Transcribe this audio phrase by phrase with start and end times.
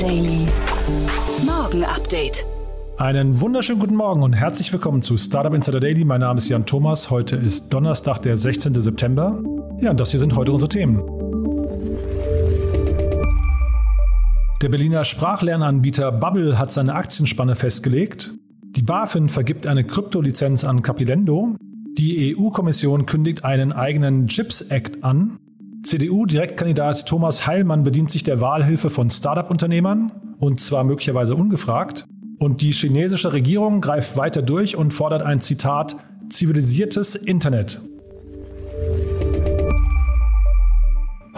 [0.00, 0.46] Daily.
[1.44, 2.46] Morgen Update.
[2.96, 6.06] Einen wunderschönen guten Morgen und herzlich willkommen zu Startup Insider Daily.
[6.06, 7.10] Mein Name ist Jan Thomas.
[7.10, 8.80] Heute ist Donnerstag, der 16.
[8.80, 9.42] September.
[9.78, 11.02] Ja, und das hier sind heute unsere Themen.
[14.62, 18.32] Der Berliner Sprachlernanbieter Bubble hat seine Aktienspanne festgelegt.
[18.76, 21.56] Die BaFin vergibt eine Kryptolizenz an Capilendo.
[21.98, 25.38] Die EU-Kommission kündigt einen eigenen Chips Act an.
[25.82, 32.06] CDU-Direktkandidat Thomas Heilmann bedient sich der Wahlhilfe von Startup-Unternehmern und zwar möglicherweise ungefragt.
[32.38, 35.96] Und die chinesische Regierung greift weiter durch und fordert ein Zitat
[36.28, 37.80] zivilisiertes Internet.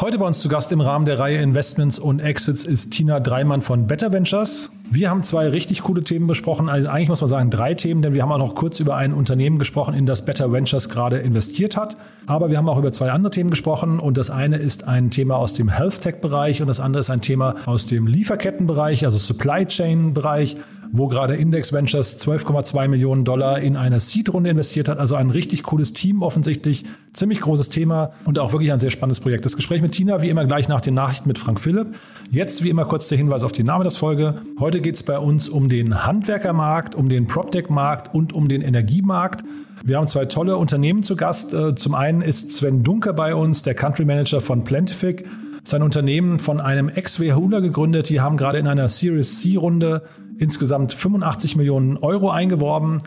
[0.01, 3.61] Heute bei uns zu Gast im Rahmen der Reihe Investments und Exits ist Tina Dreimann
[3.61, 4.71] von Better Ventures.
[4.91, 6.71] Wir haben zwei richtig coole Themen besprochen.
[6.71, 9.13] Also eigentlich muss man sagen drei Themen, denn wir haben auch noch kurz über ein
[9.13, 11.99] Unternehmen gesprochen, in das Better Ventures gerade investiert hat.
[12.27, 15.37] Aber wir haben auch über zwei andere Themen gesprochen und das eine ist ein Thema
[15.37, 19.19] aus dem Health Tech Bereich und das andere ist ein Thema aus dem Lieferkettenbereich, also
[19.19, 20.57] Supply Chain Bereich
[20.93, 24.99] wo gerade Index Ventures 12,2 Millionen Dollar in eine Seed-Runde investiert hat.
[24.99, 26.85] Also ein richtig cooles Team offensichtlich.
[27.15, 29.47] Ziemlich großes Thema und auch wirklich ein sehr spannendes Projekt.
[29.47, 31.99] Das Gespräch mit Tina, wie immer gleich nach den Nachrichten mit Frank Philipp.
[32.31, 34.43] Jetzt wie immer kurz der Hinweis auf die Name des Folge.
[34.61, 39.45] Heute geht es bei uns um den Handwerkermarkt, um den PropTech-Markt und um den Energiemarkt.
[39.85, 41.55] Wir haben zwei tolle Unternehmen zu Gast.
[41.55, 45.27] Äh, zum einen ist Sven Dunker bei uns, der Country Manager von Plantific.
[45.65, 48.11] Sein Unternehmen von einem Ex-WHUler gegründet.
[48.11, 50.03] Die haben gerade in einer Series C-Runde
[50.39, 52.99] insgesamt 85 Millionen Euro eingeworben.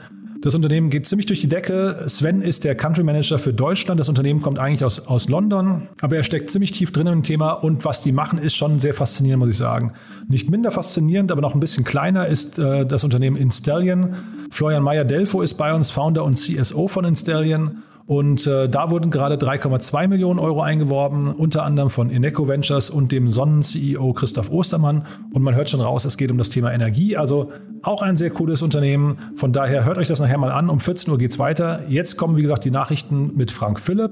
[0.42, 2.04] Das Unternehmen geht ziemlich durch die Decke.
[2.06, 4.00] Sven ist der Country Manager für Deutschland.
[4.00, 7.54] Das Unternehmen kommt eigentlich aus, aus London, aber er steckt ziemlich tief drin im Thema
[7.54, 9.94] und was die machen, ist schon sehr faszinierend, muss ich sagen.
[10.28, 14.16] Nicht minder faszinierend, aber noch ein bisschen kleiner ist äh, das Unternehmen Installion.
[14.52, 17.84] Florian Meyer-Delfo ist bei uns Founder und CSO von Installion.
[18.08, 23.12] Und äh, da wurden gerade 3,2 Millionen Euro eingeworben, unter anderem von Ineco Ventures und
[23.12, 25.08] dem Sonnen-CEO Christoph Ostermann.
[25.34, 27.18] Und man hört schon raus, es geht um das Thema Energie.
[27.18, 27.52] Also
[27.82, 29.18] auch ein sehr cooles Unternehmen.
[29.36, 30.70] Von daher hört euch das nachher mal an.
[30.70, 31.82] Um 14 Uhr geht's weiter.
[31.90, 34.12] Jetzt kommen, wie gesagt, die Nachrichten mit Frank Philipp.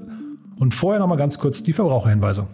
[0.58, 2.48] Und vorher noch mal ganz kurz die Verbraucherhinweise.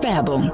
[0.00, 0.52] Werbung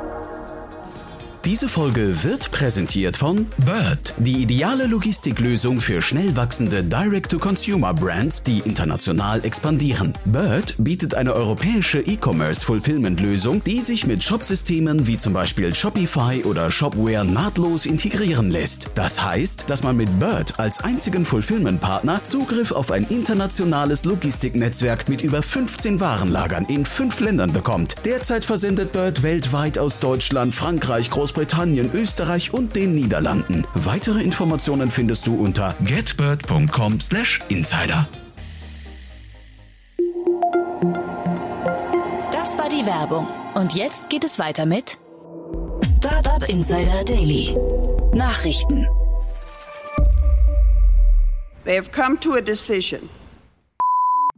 [1.44, 9.44] diese Folge wird präsentiert von Bird, die ideale Logistiklösung für schnell wachsende Direct-to-Consumer-Brands, die international
[9.44, 10.14] expandieren.
[10.24, 17.24] Bird bietet eine europäische E-Commerce-Fulfillment-Lösung, die sich mit Shopsystemen wie zum Beispiel Shopify oder Shopware
[17.24, 18.90] nahtlos integrieren lässt.
[18.94, 25.20] Das heißt, dass man mit Bird als einzigen Fulfillment-Partner Zugriff auf ein internationales Logistiknetzwerk mit
[25.20, 27.96] über 15 Warenlagern in fünf Ländern bekommt.
[28.06, 33.66] Derzeit versendet Bird weltweit aus Deutschland, Frankreich, Großbritannien, Großbritannien, Österreich und den Niederlanden.
[33.74, 38.08] Weitere Informationen findest du unter getbird.com/insider.
[42.30, 43.26] Das war die Werbung.
[43.54, 44.96] Und jetzt geht es weiter mit
[45.96, 47.52] Startup Insider Daily.
[48.14, 48.86] Nachrichten.
[51.64, 53.08] They have come to a decision.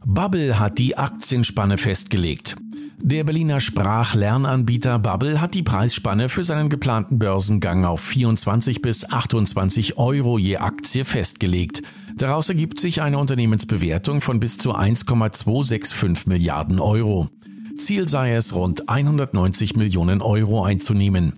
[0.03, 2.55] Bubble hat die Aktienspanne festgelegt.
[2.99, 9.97] Der Berliner Sprachlernanbieter Bubble hat die Preisspanne für seinen geplanten Börsengang auf 24 bis 28
[9.97, 11.83] Euro je Aktie festgelegt.
[12.15, 17.29] Daraus ergibt sich eine Unternehmensbewertung von bis zu 1,265 Milliarden Euro.
[17.77, 21.33] Ziel sei es, rund 190 Millionen Euro einzunehmen.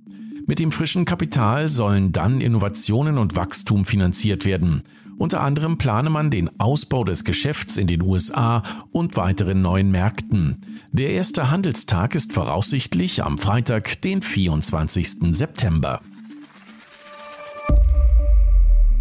[0.48, 4.84] Mit dem frischen Kapital sollen dann Innovationen und Wachstum finanziert werden.
[5.20, 8.64] Unter anderem plane man den Ausbau des Geschäfts in den USA
[8.94, 10.62] und weiteren neuen Märkten.
[10.94, 15.36] Der erste Handelstag ist voraussichtlich am Freitag, den 24.
[15.36, 16.02] September.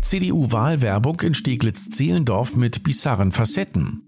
[0.01, 4.08] CDU-Wahlwerbung in Steglitz-Zehlendorf mit bizarren Facetten.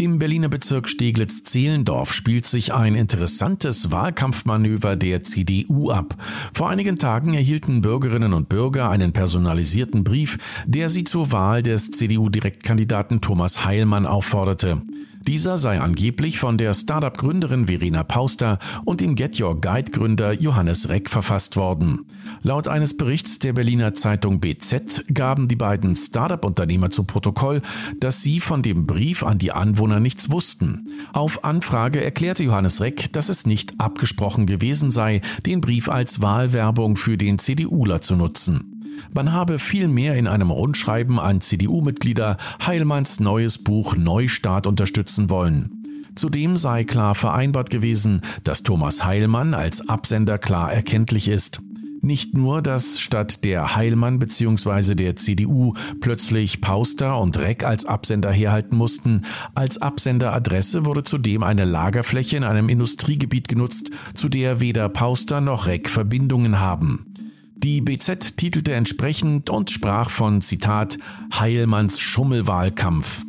[0.00, 6.14] Im Berliner Bezirk Steglitz-Zehlendorf spielt sich ein interessantes Wahlkampfmanöver der CDU ab.
[6.54, 11.90] Vor einigen Tagen erhielten Bürgerinnen und Bürger einen personalisierten Brief, der sie zur Wahl des
[11.90, 14.82] CDU-Direktkandidaten Thomas Heilmann aufforderte.
[15.26, 21.10] Dieser sei angeblich von der Startup-Gründerin Verena Pauster und dem Get Your Guide-Gründer Johannes Reck
[21.10, 22.06] verfasst worden.
[22.42, 27.62] Laut eines Berichts der Berliner Zeitung BZ gaben die beiden Startup-Unternehmer zu Protokoll,
[27.98, 30.86] dass sie von dem Brief an die Anwohner nichts wussten.
[31.12, 36.96] Auf Anfrage erklärte Johannes Reck, dass es nicht abgesprochen gewesen sei, den Brief als Wahlwerbung
[36.96, 38.74] für den CDUler zu nutzen.
[39.12, 45.78] Man habe vielmehr in einem Rundschreiben an CDU-Mitglieder Heilmanns neues Buch Neustart unterstützen wollen.
[46.14, 51.60] Zudem sei klar vereinbart gewesen, dass Thomas Heilmann als Absender klar erkenntlich ist.
[52.00, 54.94] Nicht nur, dass statt der Heilmann bzw.
[54.94, 59.22] der CDU plötzlich Pauster und Reck als Absender herhalten mussten,
[59.54, 65.66] als Absenderadresse wurde zudem eine Lagerfläche in einem Industriegebiet genutzt, zu der weder Pauster noch
[65.66, 67.14] Reck Verbindungen haben.
[67.56, 70.96] Die BZ titelte entsprechend und sprach von Zitat
[71.34, 73.24] Heilmanns Schummelwahlkampf.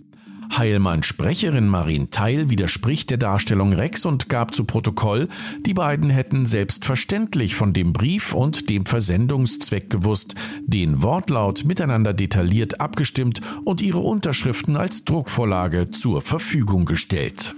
[0.57, 5.27] Heilmann-Sprecherin Marin Teil widerspricht der Darstellung Rex und gab zu Protokoll,
[5.65, 12.81] die beiden hätten selbstverständlich von dem Brief und dem Versendungszweck gewusst, den Wortlaut miteinander detailliert
[12.81, 17.55] abgestimmt und ihre Unterschriften als Druckvorlage zur Verfügung gestellt.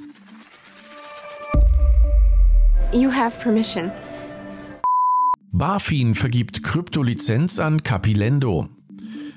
[2.93, 3.89] You have permission.
[5.53, 8.69] BaFin vergibt Kryptolizenz an Capilendo.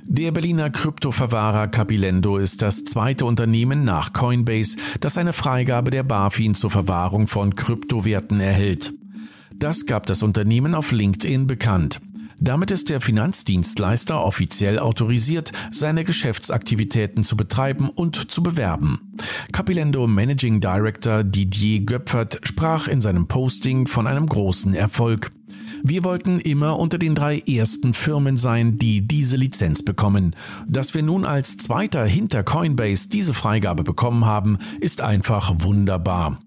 [0.07, 6.55] Der Berliner Kryptoverwahrer Capilendo ist das zweite Unternehmen nach Coinbase, das eine Freigabe der BaFin
[6.55, 8.93] zur Verwahrung von Kryptowerten erhält.
[9.55, 12.01] Das gab das Unternehmen auf LinkedIn bekannt.
[12.39, 19.15] Damit ist der Finanzdienstleister offiziell autorisiert, seine Geschäftsaktivitäten zu betreiben und zu bewerben.
[19.53, 25.31] Capilendo Managing Director Didier Göpfert sprach in seinem Posting von einem großen Erfolg.
[25.87, 30.35] Wir wollten immer unter den drei ersten Firmen sein, die diese Lizenz bekommen.
[30.67, 36.39] Dass wir nun als Zweiter hinter Coinbase diese Freigabe bekommen haben, ist einfach wunderbar.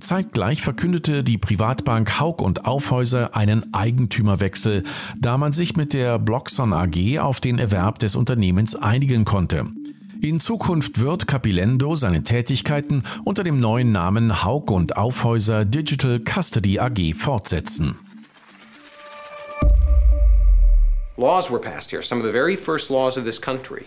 [0.00, 4.82] Zeitgleich verkündete die Privatbank Haug und Aufhäuser einen Eigentümerwechsel,
[5.20, 9.66] da man sich mit der Bloxon AG auf den Erwerb des Unternehmens einigen konnte.
[10.20, 16.80] In Zukunft wird Capilendo seine Tätigkeiten unter dem neuen Namen Haug und Aufhäuser Digital Custody
[16.80, 17.94] AG fortsetzen.
[21.20, 23.86] Laws were passed here, some of the very first laws of this country.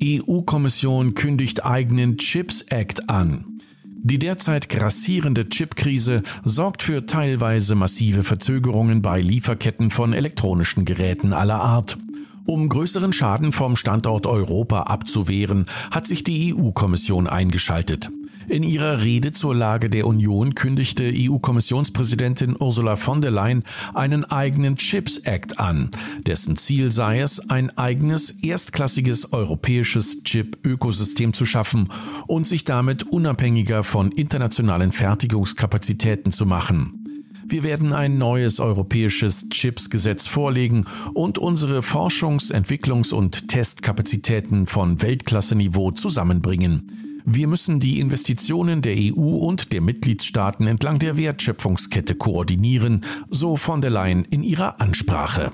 [0.00, 3.60] EU-Kommission kündigt eigenen Chips Act an.
[4.06, 11.60] Die derzeit grassierende Chipkrise sorgt für teilweise massive Verzögerungen bei Lieferketten von elektronischen Geräten aller
[11.60, 11.96] Art.
[12.44, 18.10] Um größeren Schaden vom Standort Europa abzuwehren, hat sich die EU-Kommission eingeschaltet.
[18.48, 23.64] In ihrer Rede zur Lage der Union kündigte EU-Kommissionspräsidentin Ursula von der Leyen
[23.94, 25.90] einen eigenen Chips Act an,
[26.26, 31.88] dessen Ziel sei es, ein eigenes erstklassiges europäisches Chip-Ökosystem zu schaffen
[32.26, 37.00] und sich damit unabhängiger von internationalen Fertigungskapazitäten zu machen.
[37.46, 45.90] Wir werden ein neues europäisches Chips-Gesetz vorlegen und unsere Forschungs-, Entwicklungs- und Testkapazitäten von Weltklasseniveau
[45.90, 47.03] zusammenbringen.
[47.26, 53.00] Wir müssen die Investitionen der EU und der Mitgliedstaaten entlang der Wertschöpfungskette koordinieren,
[53.30, 55.52] so von der Leyen in ihrer Ansprache.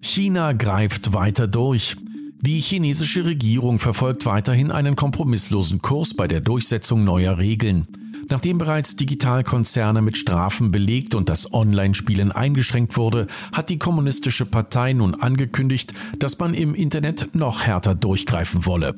[0.00, 1.96] China greift weiter durch.
[2.40, 7.86] Die chinesische Regierung verfolgt weiterhin einen kompromisslosen Kurs bei der Durchsetzung neuer Regeln.
[8.30, 14.92] Nachdem bereits Digitalkonzerne mit Strafen belegt und das Online-Spielen eingeschränkt wurde, hat die Kommunistische Partei
[14.92, 18.94] nun angekündigt, dass man im Internet noch härter durchgreifen wolle.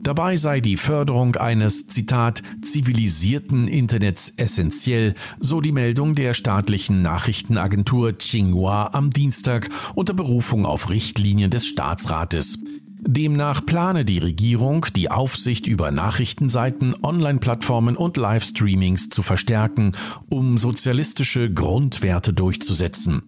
[0.00, 8.12] Dabei sei die Förderung eines, Zitat, zivilisierten Internets essentiell, so die Meldung der staatlichen Nachrichtenagentur
[8.12, 12.62] Xinhua am Dienstag unter Berufung auf Richtlinien des Staatsrates.
[13.00, 19.92] Demnach plane die Regierung, die Aufsicht über Nachrichtenseiten, Online-Plattformen und Livestreamings zu verstärken,
[20.28, 23.22] um sozialistische Grundwerte durchzusetzen.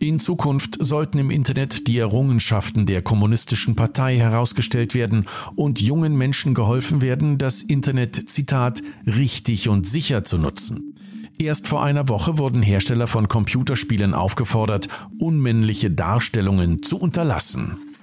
[0.00, 6.52] In Zukunft sollten im Internet die Errungenschaften der kommunistischen Partei herausgestellt werden und jungen Menschen
[6.52, 10.94] geholfen werden, das Internet, Zitat, richtig und sicher zu nutzen.
[11.38, 14.88] Erst vor einer Woche wurden Hersteller von Computerspielen aufgefordert,
[15.18, 17.93] unmännliche Darstellungen zu unterlassen.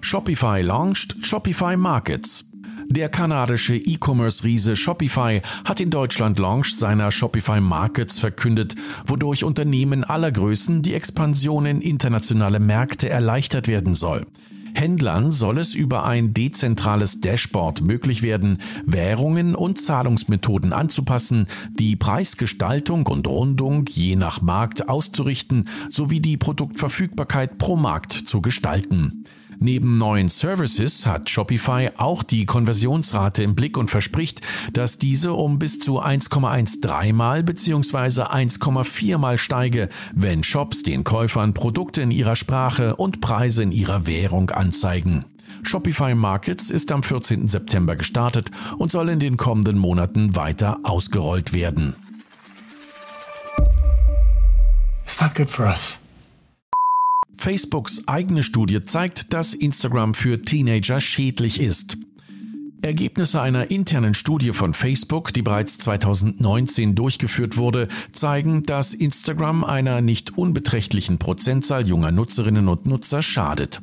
[0.00, 2.44] Shopify launched Shopify Markets.
[2.86, 10.30] Der kanadische E-Commerce-Riese Shopify hat in Deutschland Launch seiner Shopify Markets verkündet, wodurch Unternehmen aller
[10.30, 14.26] Größen die Expansion in internationale Märkte erleichtert werden soll.
[14.74, 23.06] Händlern soll es über ein dezentrales Dashboard möglich werden, Währungen und Zahlungsmethoden anzupassen, die Preisgestaltung
[23.06, 29.24] und Rundung je nach Markt auszurichten sowie die Produktverfügbarkeit pro Markt zu gestalten.
[29.58, 34.40] Neben neuen Services hat Shopify auch die Konversionsrate im Blick und verspricht,
[34.72, 38.22] dass diese um bis zu 1,13 mal bzw.
[38.22, 44.06] 1,4 mal steige, wenn Shops den Käufern Produkte in ihrer Sprache und Preise in ihrer
[44.06, 45.24] Währung anzeigen.
[45.62, 47.48] Shopify Markets ist am 14.
[47.48, 51.94] September gestartet und soll in den kommenden Monaten weiter ausgerollt werden.
[55.04, 56.00] It's not good for us.
[57.36, 61.98] Facebooks eigene Studie zeigt, dass Instagram für Teenager schädlich ist.
[62.84, 70.02] Ergebnisse einer internen Studie von Facebook, die bereits 2019 durchgeführt wurde, zeigen, dass Instagram einer
[70.02, 73.80] nicht unbeträchtlichen Prozentzahl junger Nutzerinnen und Nutzer schadet.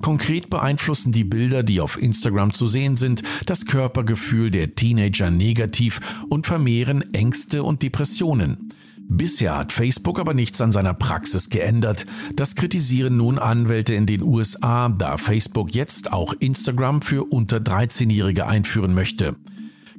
[0.00, 6.00] Konkret beeinflussen die Bilder, die auf Instagram zu sehen sind, das Körpergefühl der Teenager negativ
[6.28, 8.72] und vermehren Ängste und Depressionen.
[9.08, 12.06] Bisher hat Facebook aber nichts an seiner Praxis geändert.
[12.34, 18.46] Das kritisieren nun Anwälte in den USA, da Facebook jetzt auch Instagram für unter 13-Jährige
[18.46, 19.36] einführen möchte.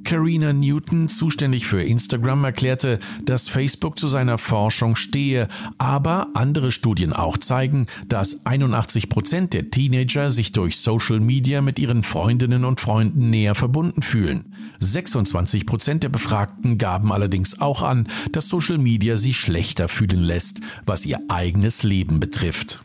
[0.06, 5.48] Karina Newton, zuständig für Instagram, erklärte, dass Facebook zu seiner Forschung stehe,
[5.78, 11.80] aber andere Studien auch zeigen, dass 81 Prozent der Teenager sich durch Social Media mit
[11.80, 14.54] ihren Freundinnen und Freunden näher verbunden fühlen.
[14.78, 20.60] 26 Prozent der Befragten gaben allerdings auch an, dass Social Media sie schlechter fühlen lässt,
[20.86, 22.80] was ihr eigenes Leben betrifft.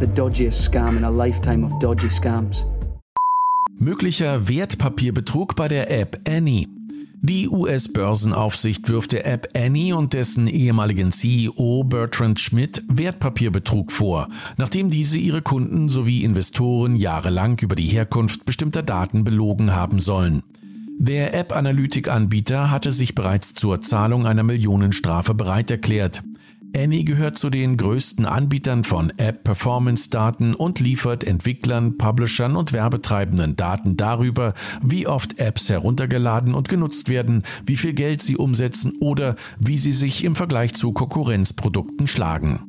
[0.00, 2.64] The dodgiest scam in a lifetime of dodgy scams.
[3.78, 6.66] Möglicher Wertpapierbetrug bei der App Annie.
[7.20, 14.88] Die US-Börsenaufsicht wirft der App Annie und dessen ehemaligen CEO Bertrand Schmidt Wertpapierbetrug vor, nachdem
[14.88, 20.42] diese ihre Kunden sowie Investoren jahrelang über die Herkunft bestimmter Daten belogen haben sollen.
[20.98, 26.22] Der App-Analytik-Anbieter hatte sich bereits zur Zahlung einer Millionenstrafe bereit erklärt.
[26.76, 33.96] Annie gehört zu den größten Anbietern von App-Performance-Daten und liefert Entwicklern, Publishern und Werbetreibenden Daten
[33.96, 34.52] darüber,
[34.82, 39.92] wie oft Apps heruntergeladen und genutzt werden, wie viel Geld sie umsetzen oder wie sie
[39.92, 42.60] sich im Vergleich zu Konkurrenzprodukten schlagen.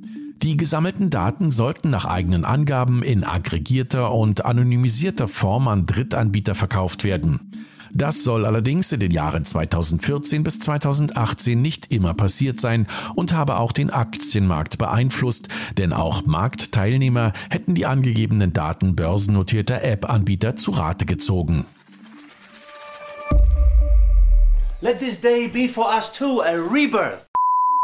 [0.41, 7.03] Die gesammelten Daten sollten nach eigenen Angaben in aggregierter und anonymisierter Form an Drittanbieter verkauft
[7.03, 7.66] werden.
[7.93, 13.57] Das soll allerdings in den Jahren 2014 bis 2018 nicht immer passiert sein und habe
[13.57, 21.05] auch den Aktienmarkt beeinflusst, denn auch Marktteilnehmer hätten die angegebenen Daten börsennotierter App-Anbieter zu Rate
[21.05, 21.65] gezogen.
[24.81, 27.29] Let this day be for us too a rebirth.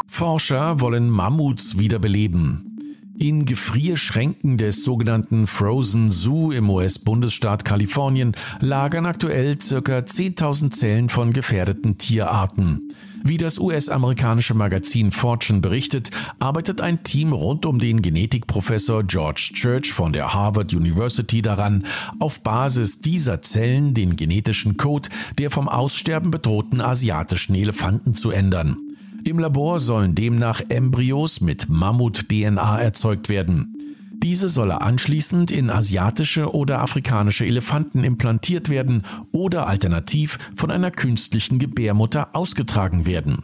[0.07, 2.72] Forscher wollen Mammuts wiederbeleben.
[3.17, 9.99] In Gefrierschränken des sogenannten Frozen Zoo im US-Bundesstaat Kalifornien lagern aktuell ca.
[9.99, 12.89] 10.000 Zellen von gefährdeten Tierarten.
[13.23, 19.93] Wie das US-amerikanische Magazin Fortune berichtet, arbeitet ein Team rund um den Genetikprofessor George Church
[19.93, 21.85] von der Harvard University daran,
[22.19, 28.92] auf Basis dieser Zellen den genetischen Code der vom Aussterben bedrohten asiatischen Elefanten zu ändern.
[29.25, 33.77] Im Labor sollen demnach Embryos mit Mammut-DNA erzeugt werden.
[34.11, 41.57] Diese solle anschließend in asiatische oder afrikanische Elefanten implantiert werden oder alternativ von einer künstlichen
[41.57, 43.43] Gebärmutter ausgetragen werden.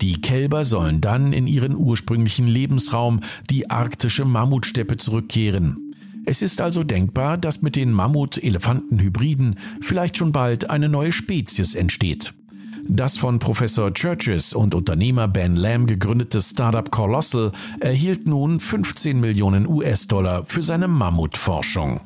[0.00, 3.20] Die Kälber sollen dann in ihren ursprünglichen Lebensraum,
[3.50, 5.92] die arktische Mammutsteppe, zurückkehren.
[6.24, 12.32] Es ist also denkbar, dass mit den Mammut-Elefanten-Hybriden vielleicht schon bald eine neue Spezies entsteht.
[12.90, 19.66] Das von Professor Churches und Unternehmer Ben Lamb gegründete Startup Colossal erhielt nun 15 Millionen
[19.66, 22.00] US-Dollar für seine Mammutforschung.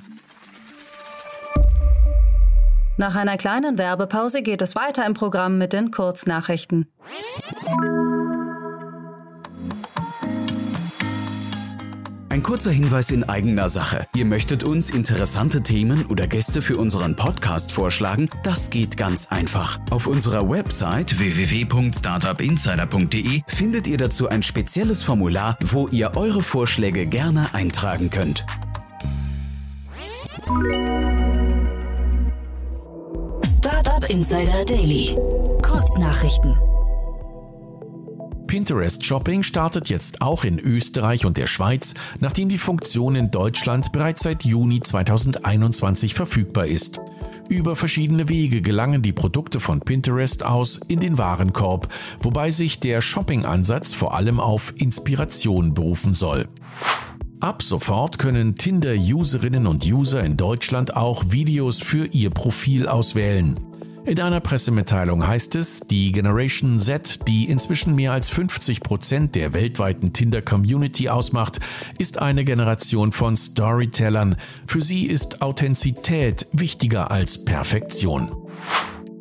[2.96, 6.88] Nach einer kleinen Werbepause geht es weiter im Programm mit den Kurznachrichten.
[12.32, 14.06] Ein kurzer Hinweis in eigener Sache.
[14.16, 18.30] Ihr möchtet uns interessante Themen oder Gäste für unseren Podcast vorschlagen?
[18.42, 19.78] Das geht ganz einfach.
[19.90, 27.52] Auf unserer Website www.startupinsider.de findet ihr dazu ein spezielles Formular, wo ihr eure Vorschläge gerne
[27.52, 28.46] eintragen könnt.
[33.58, 35.14] Startup Insider Daily.
[35.60, 36.71] Kurznachrichten.
[38.52, 43.92] Pinterest Shopping startet jetzt auch in Österreich und der Schweiz, nachdem die Funktion in Deutschland
[43.92, 47.00] bereits seit Juni 2021 verfügbar ist.
[47.48, 51.88] Über verschiedene Wege gelangen die Produkte von Pinterest aus in den Warenkorb,
[52.20, 56.46] wobei sich der Shopping-Ansatz vor allem auf Inspiration berufen soll.
[57.40, 63.71] Ab sofort können Tinder-Userinnen und User in Deutschland auch Videos für ihr Profil auswählen.
[64.04, 69.54] In einer Pressemitteilung heißt es, die Generation Z, die inzwischen mehr als 50 Prozent der
[69.54, 71.60] weltweiten Tinder-Community ausmacht,
[71.98, 74.36] ist eine Generation von Storytellern.
[74.66, 78.30] Für sie ist Authentizität wichtiger als Perfektion.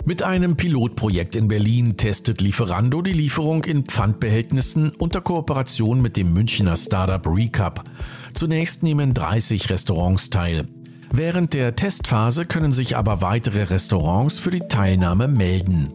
[0.04, 6.34] Mit einem Pilotprojekt in Berlin testet Lieferando die Lieferung in Pfandbehältnissen unter Kooperation mit dem
[6.34, 7.84] Münchner Startup Recap.
[8.34, 10.68] Zunächst nehmen 30 Restaurants teil.
[11.14, 15.90] Während der Testphase können sich aber weitere Restaurants für die Teilnahme melden.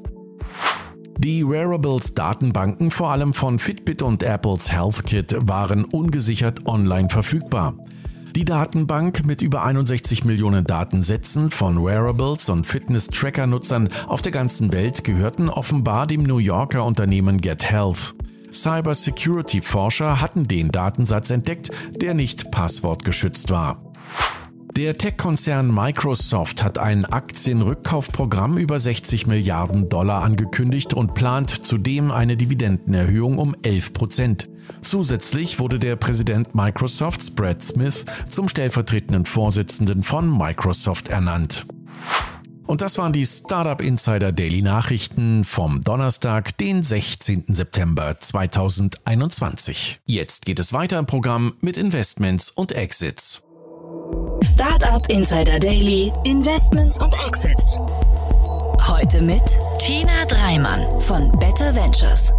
[1.18, 7.78] Die Wearables-Datenbanken vor allem von Fitbit und Apples HealthKit waren ungesichert online verfügbar.
[8.34, 15.04] Die Datenbank mit über 61 Millionen Datensätzen von Wearables und Fitness-Tracker-Nutzern auf der ganzen Welt
[15.04, 18.14] gehörten offenbar dem New Yorker Unternehmen Get Health.
[18.52, 23.80] Cybersecurity-Forscher hatten den Datensatz entdeckt, der nicht passwortgeschützt war.
[24.76, 32.36] Der Tech-Konzern Microsoft hat ein Aktienrückkaufprogramm über 60 Milliarden Dollar angekündigt und plant zudem eine
[32.36, 34.50] Dividendenerhöhung um 11 Prozent.
[34.82, 41.64] Zusätzlich wurde der Präsident Microsofts Brad Smith zum stellvertretenden Vorsitzenden von Microsoft ernannt.
[42.66, 47.44] Und das waren die Startup Insider Daily Nachrichten vom Donnerstag, den 16.
[47.48, 50.00] September 2021.
[50.04, 53.45] Jetzt geht es weiter im Programm mit Investments und Exits.
[54.42, 57.78] Startup Insider Daily, Investments und Exits.
[58.86, 59.42] Heute mit
[59.78, 62.32] Tina Dreimann von Better Ventures.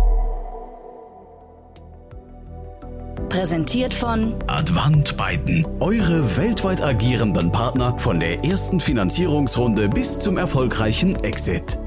[3.30, 11.16] Präsentiert von Advant Biden, eure weltweit agierenden Partner von der ersten Finanzierungsrunde bis zum erfolgreichen
[11.24, 11.80] Exit.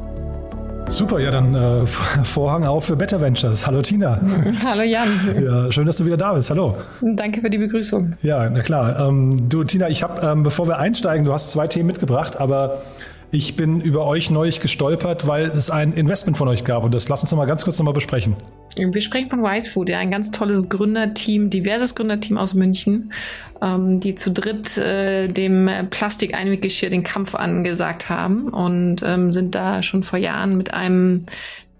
[0.90, 1.86] Super, ja, dann äh,
[2.24, 3.64] Vorhang auf für Better Ventures.
[3.66, 4.20] Hallo Tina.
[4.64, 5.08] Hallo Jan.
[5.40, 6.50] Ja, schön, dass du wieder da bist.
[6.50, 6.76] Hallo.
[7.00, 8.14] Danke für die Begrüßung.
[8.22, 8.98] Ja, na klar.
[9.08, 12.78] Ähm, du, Tina, ich habe, ähm, bevor wir einsteigen, du hast zwei Themen mitgebracht, aber
[13.32, 17.08] ich bin über euch neulich gestolpert, weil es ein Investment von euch gab und das
[17.08, 18.34] lass uns mal ganz kurz noch mal besprechen.
[18.76, 23.12] Wir sprechen von Wise Food, ja, ein ganz tolles Gründerteam, diverses Gründerteam aus München,
[23.60, 29.82] ähm, die zu dritt äh, dem Plastikeinweggeschirr den Kampf angesagt haben und ähm, sind da
[29.82, 31.18] schon vor Jahren mit einem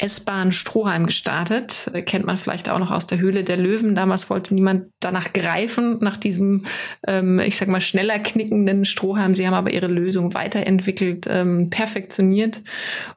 [0.01, 1.91] S-Bahn Strohhalm gestartet.
[2.07, 3.95] Kennt man vielleicht auch noch aus der Höhle der Löwen.
[3.95, 6.65] Damals wollte niemand danach greifen, nach diesem,
[7.07, 9.35] ähm, ich sag mal, schneller knickenden Strohhalm.
[9.35, 12.63] Sie haben aber ihre Lösung weiterentwickelt, ähm, perfektioniert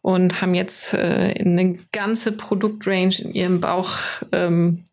[0.02, 3.92] und haben jetzt äh, eine ganze Produktrange in ihrem Bauch,
[4.32, 4.84] ähm,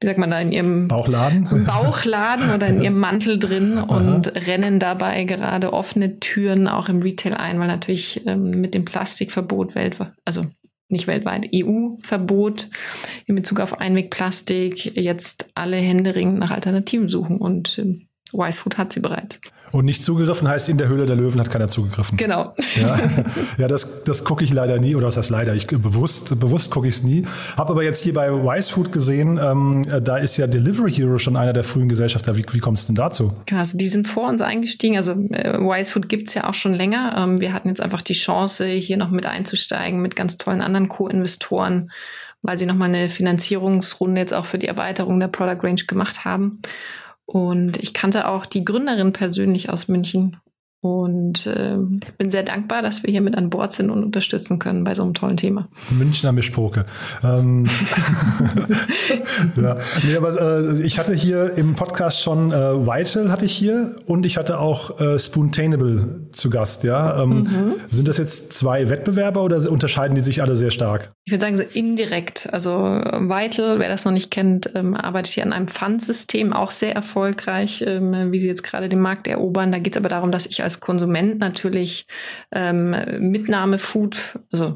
[0.00, 4.78] wie sagt man da, in ihrem Bauchladen, Bauchladen oder in ihrem Mantel drin und rennen
[4.78, 10.12] dabei gerade offene Türen auch im Retail ein, weil natürlich ähm, mit dem Plastikverbot weltweit,
[10.24, 10.46] also
[10.90, 12.68] nicht weltweit, EU-Verbot
[13.26, 18.92] in Bezug auf Einwegplastik jetzt alle händeringend nach Alternativen suchen und ähm, Wise Food hat
[18.92, 19.40] sie bereits.
[19.72, 22.18] Und nicht zugegriffen heißt, in der Höhle der Löwen hat keiner zugegriffen.
[22.18, 22.54] Genau.
[22.74, 22.98] Ja,
[23.58, 26.88] ja das, das gucke ich leider nie, oder was heißt leider, ich bewusst, bewusst gucke
[26.88, 27.24] ich es nie.
[27.56, 31.36] Habe aber jetzt hier bei Wise Food gesehen, ähm, da ist ja Delivery Hero schon
[31.36, 32.36] einer der frühen Gesellschafter.
[32.36, 33.32] Wie, wie kommt es denn dazu?
[33.46, 34.96] Genau, also die sind vor uns eingestiegen.
[34.96, 37.14] Also äh, Wise Food gibt es ja auch schon länger.
[37.16, 40.88] Ähm, wir hatten jetzt einfach die Chance, hier noch mit einzusteigen mit ganz tollen anderen
[40.88, 41.90] Co-Investoren
[42.42, 46.60] weil sie nochmal eine Finanzierungsrunde jetzt auch für die Erweiterung der Product Range gemacht haben.
[47.32, 50.36] Und ich kannte auch die Gründerin persönlich aus München
[50.80, 51.76] und äh,
[52.18, 55.04] bin sehr dankbar, dass wir hier mit an Bord sind und unterstützen können bei so
[55.04, 55.68] einem tollen Thema.
[55.90, 56.86] Münchner Mischpoke.
[57.22, 57.66] Ähm,
[59.56, 63.94] ja, nee, aber äh, ich hatte hier im Podcast schon äh, Vital hatte ich hier
[64.06, 66.82] und ich hatte auch äh, Spoontainable zu Gast.
[66.82, 67.74] Ja, ähm, mhm.
[67.90, 71.12] sind das jetzt zwei Wettbewerber oder unterscheiden die sich alle sehr stark?
[71.30, 72.52] Ich würde sagen so indirekt.
[72.52, 76.92] Also Vital, wer das noch nicht kennt, ähm, arbeitet hier an einem Pfandsystem, auch sehr
[76.92, 79.70] erfolgreich, ähm, wie sie jetzt gerade den Markt erobern.
[79.70, 82.08] Da geht es aber darum, dass ich als Konsument natürlich
[82.50, 84.72] ähm, Mitnahmefood, also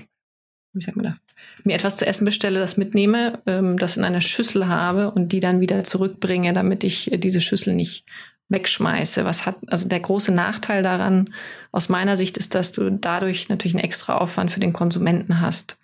[0.74, 1.16] wie sagt man da,
[1.64, 5.40] mir etwas zu essen bestelle, das mitnehme, ähm, das in einer Schüssel habe und die
[5.40, 8.04] dann wieder zurückbringe, damit ich äh, diese Schüssel nicht
[8.48, 9.24] wegschmeiße.
[9.24, 11.30] Was hat, also der große Nachteil daran
[11.72, 15.78] aus meiner Sicht ist, dass du dadurch natürlich einen extra Aufwand für den Konsumenten hast.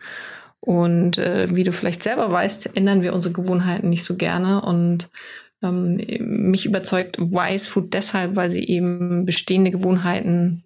[0.60, 5.08] Und äh, wie du vielleicht selber weißt, ändern wir unsere Gewohnheiten nicht so gerne und
[5.62, 10.64] ähm, mich überzeugt Wise Food deshalb, weil sie eben bestehende Gewohnheiten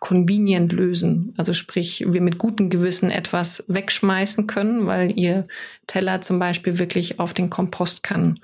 [0.00, 1.32] convenient lösen.
[1.36, 5.46] Also sprich, wir mit gutem Gewissen etwas wegschmeißen können, weil ihr
[5.86, 8.40] Teller zum Beispiel wirklich auf den Kompost kann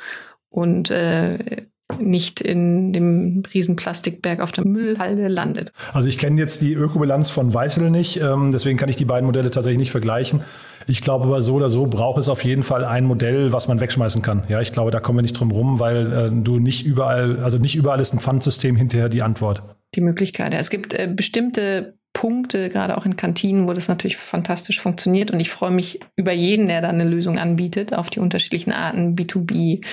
[0.48, 1.66] und äh,
[1.98, 5.72] nicht in dem riesen Plastikberg auf der Müllhalde landet.
[5.92, 9.26] Also ich kenne jetzt die Ökobilanz von Vital nicht, ähm, deswegen kann ich die beiden
[9.26, 10.42] Modelle tatsächlich nicht vergleichen.
[10.86, 13.80] Ich glaube aber so oder so braucht es auf jeden Fall ein Modell, was man
[13.80, 14.44] wegschmeißen kann.
[14.48, 17.58] Ja, ich glaube, da kommen wir nicht drum rum, weil äh, du nicht überall, also
[17.58, 19.62] nicht überall ist ein Pfandsystem hinterher die Antwort.
[19.94, 20.52] Die Möglichkeit.
[20.52, 20.58] Ja.
[20.58, 25.30] Es gibt äh, bestimmte Punkte, gerade auch in Kantinen, wo das natürlich fantastisch funktioniert.
[25.30, 29.14] Und ich freue mich über jeden, der da eine Lösung anbietet, auf die unterschiedlichen Arten,
[29.14, 29.84] B2B,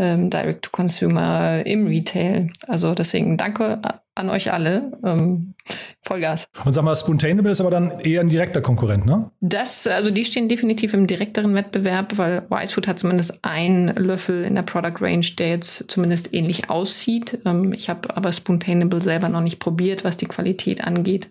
[0.00, 2.48] ähm, Direct-to-Consumer, im Retail.
[2.66, 3.80] Also deswegen danke
[4.14, 4.92] an euch alle.
[5.04, 5.54] Ähm,
[6.00, 6.48] Vollgas.
[6.64, 9.30] Und sag mal, Spoontainable ist aber dann eher ein direkter Konkurrent, ne?
[9.40, 14.54] Das, also die stehen definitiv im direkteren Wettbewerb, weil Wisefood hat zumindest einen Löffel in
[14.54, 17.38] der Product Range, der jetzt zumindest ähnlich aussieht.
[17.44, 21.28] Ähm, ich habe aber Spoontainable selber noch nicht probiert, was die Qualität angeht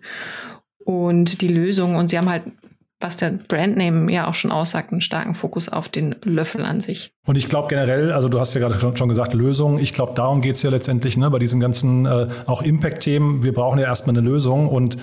[0.84, 1.96] und die Lösung.
[1.96, 2.44] Und sie haben halt
[3.00, 7.12] was der Brandname ja auch schon aussagt, einen starken Fokus auf den Löffel an sich.
[7.26, 9.78] Und ich glaube generell, also du hast ja gerade schon gesagt, Lösung.
[9.78, 13.42] Ich glaube, darum geht es ja letztendlich ne, bei diesen ganzen äh, auch Impact-Themen.
[13.42, 14.98] Wir brauchen ja erstmal eine Lösung und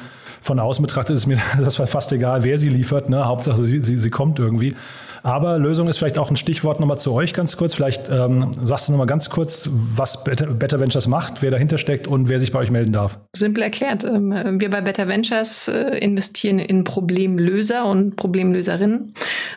[0.47, 3.09] von außen betrachtet ist mir das fast egal, wer sie liefert.
[3.09, 3.25] Ne?
[3.25, 4.73] Hauptsache, sie, sie, sie kommt irgendwie.
[5.21, 7.75] Aber Lösung ist vielleicht auch ein Stichwort nochmal zu euch ganz kurz.
[7.75, 12.29] Vielleicht ähm, sagst du nochmal ganz kurz, was Better, Ventures macht, wer dahinter steckt und
[12.29, 13.19] wer sich bei euch melden darf.
[13.35, 14.03] Simpel erklärt.
[14.03, 19.13] Ähm, wir bei Better Ventures äh, investieren in Problemlöser und Problemlöserinnen.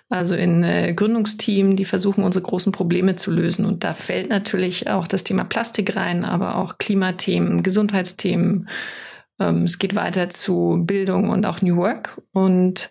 [0.08, 3.64] Also in äh, Gründungsteam, die versuchen, unsere großen Probleme zu lösen.
[3.64, 8.66] Und da fällt natürlich auch das Thema Plastik rein, aber auch Klimathemen, Gesundheitsthemen,
[9.40, 12.20] ähm, es geht weiter zu Bildung und auch New Work.
[12.32, 12.90] Und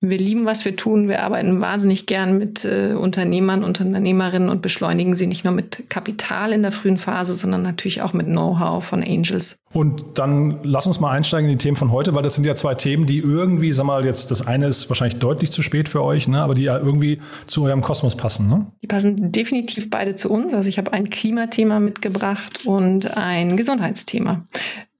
[0.00, 1.08] wir lieben, was wir tun.
[1.08, 6.52] Wir arbeiten wahnsinnig gern mit äh, Unternehmern, Unternehmerinnen und beschleunigen sie nicht nur mit Kapital
[6.52, 9.56] in der frühen Phase, sondern natürlich auch mit Know-how von Angels.
[9.72, 12.54] Und dann lass uns mal einsteigen in die Themen von heute, weil das sind ja
[12.54, 16.04] zwei Themen, die irgendwie, sag mal, jetzt das eine ist wahrscheinlich deutlich zu spät für
[16.04, 18.46] euch, ne, aber die ja irgendwie zu eurem Kosmos passen.
[18.46, 18.66] Ne?
[18.82, 20.54] Die passen definitiv beide zu uns.
[20.54, 24.46] Also ich habe ein Klimathema mitgebracht und ein Gesundheitsthema.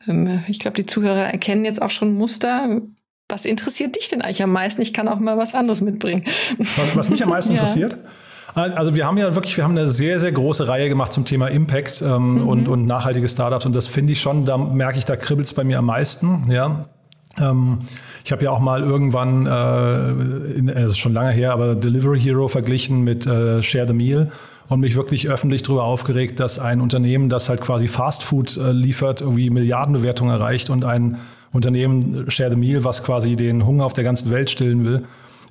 [0.09, 2.81] Ähm, ich glaube, die Zuhörer erkennen jetzt auch schon Muster.
[3.29, 4.81] Was interessiert dich denn eigentlich am meisten?
[4.81, 6.25] Ich kann auch mal was anderes mitbringen.
[6.95, 7.61] Was mich am meisten ja.
[7.61, 7.97] interessiert?
[8.55, 11.49] Also wir haben ja wirklich, wir haben eine sehr, sehr große Reihe gemacht zum Thema
[11.49, 12.49] Impact ähm, mhm.
[12.49, 13.67] und, und nachhaltige Startups.
[13.67, 16.51] Und das finde ich schon, da merke ich, da kribbelt es bei mir am meisten.
[16.51, 16.87] Ja.
[17.41, 17.81] Ähm,
[18.25, 21.75] ich habe ja auch mal irgendwann, äh, in, äh, das ist schon lange her, aber
[21.75, 24.33] Delivery Hero verglichen mit äh, Share the Meal
[24.69, 28.73] und mich wirklich öffentlich darüber aufgeregt, dass ein Unternehmen, das halt quasi Fast Food äh,
[28.73, 31.19] liefert, irgendwie Milliardenbewertungen erreicht und ein
[31.53, 35.05] Unternehmen Share the Meal, was quasi den Hunger auf der ganzen Welt stillen will,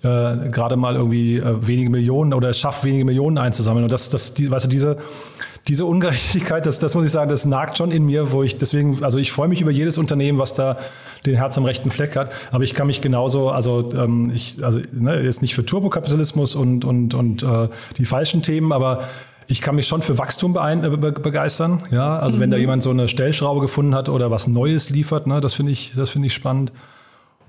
[0.03, 3.83] äh, gerade mal irgendwie äh, wenige Millionen oder es schafft, wenige Millionen einzusammeln.
[3.83, 4.97] Und das, das, die, weißt du, diese,
[5.67, 9.03] diese Ungerechtigkeit, das, das muss ich sagen, das nagt schon in mir, wo ich deswegen,
[9.03, 10.77] also ich freue mich über jedes Unternehmen, was da
[11.25, 14.79] den Herz am rechten Fleck hat, aber ich kann mich genauso, also ähm, ich, also
[14.91, 19.03] ne, jetzt nicht für Turbokapitalismus und, und, und äh, die falschen Themen, aber
[19.47, 21.83] ich kann mich schon für Wachstum begeistern.
[21.89, 22.41] Ja, also mhm.
[22.41, 22.61] wenn da mhm.
[22.61, 26.09] jemand so eine Stellschraube gefunden hat oder was Neues liefert, ne, das finde ich, das
[26.09, 26.71] finde ich spannend.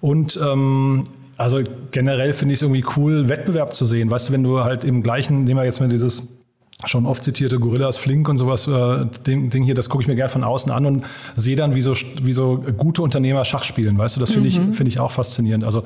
[0.01, 1.05] Und ähm,
[1.37, 4.11] also generell finde ich es irgendwie cool, Wettbewerb zu sehen.
[4.11, 6.38] Weißt du, wenn du halt im gleichen, nehmen wir jetzt mal dieses
[6.87, 10.15] schon oft zitierte Gorillas Flink und sowas, äh, Ding, Ding hier, das gucke ich mir
[10.15, 13.99] gerne von außen an und sehe dann, wie so, wie so gute Unternehmer Schach spielen.
[13.99, 14.71] Weißt du, das finde mhm.
[14.71, 15.65] ich, finde ich auch faszinierend.
[15.65, 15.83] Also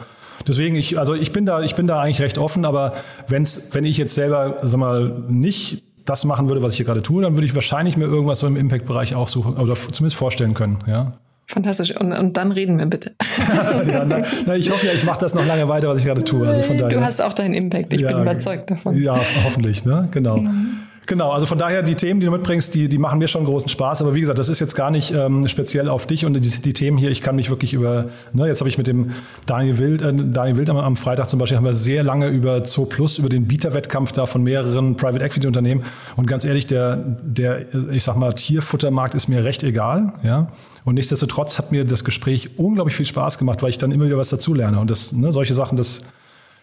[0.46, 2.92] deswegen, ich, also ich bin da, ich bin da eigentlich recht offen, aber
[3.26, 7.02] wenn's, wenn ich jetzt selber, sag mal, nicht das machen würde, was ich hier gerade
[7.02, 10.52] tue, dann würde ich wahrscheinlich mir irgendwas so im Impact-Bereich auch suchen oder zumindest vorstellen
[10.52, 11.12] können, ja.
[11.46, 11.94] Fantastisch.
[11.98, 13.12] Und, und dann reden wir bitte.
[13.88, 16.24] ja, na, na, ich hoffe ja, ich mache das noch lange weiter, was ich gerade
[16.24, 16.46] tue.
[16.46, 17.92] Also von daher, du hast auch deinen Impact.
[17.92, 18.96] Ich ja, bin überzeugt davon.
[19.00, 19.84] Ja, hoffentlich.
[19.84, 20.08] Ne?
[20.12, 20.38] Genau.
[20.38, 20.78] Mhm.
[21.06, 23.68] Genau, also von daher die Themen, die du mitbringst, die, die machen mir schon großen
[23.68, 24.02] Spaß.
[24.02, 26.72] Aber wie gesagt, das ist jetzt gar nicht ähm, speziell auf dich und die, die
[26.72, 27.10] Themen hier.
[27.10, 29.10] Ich kann mich wirklich über, ne, jetzt habe ich mit dem
[29.46, 32.62] Daniel Wild, äh, Daniel Wild am, am, Freitag zum Beispiel haben wir sehr lange über
[32.62, 35.82] Zo Plus, über den Bieterwettkampf da von mehreren Private Equity Unternehmen.
[36.16, 40.12] Und ganz ehrlich, der, der, ich sag mal, Tierfuttermarkt ist mir recht egal.
[40.22, 40.52] Ja.
[40.84, 44.18] Und nichtsdestotrotz hat mir das Gespräch unglaublich viel Spaß gemacht, weil ich dann immer wieder
[44.18, 44.78] was dazulerne.
[44.78, 46.02] Und das, ne, solche Sachen, das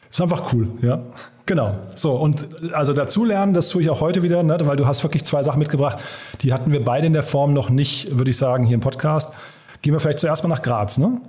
[0.09, 1.01] ist einfach cool, ja.
[1.45, 1.75] Genau.
[1.95, 5.23] So, und also dazulernen, das tue ich auch heute wieder, ne, weil du hast wirklich
[5.23, 6.03] zwei Sachen mitgebracht,
[6.41, 9.33] die hatten wir beide in der Form noch nicht, würde ich sagen, hier im Podcast.
[9.81, 11.21] Gehen wir vielleicht zuerst mal nach Graz, ne?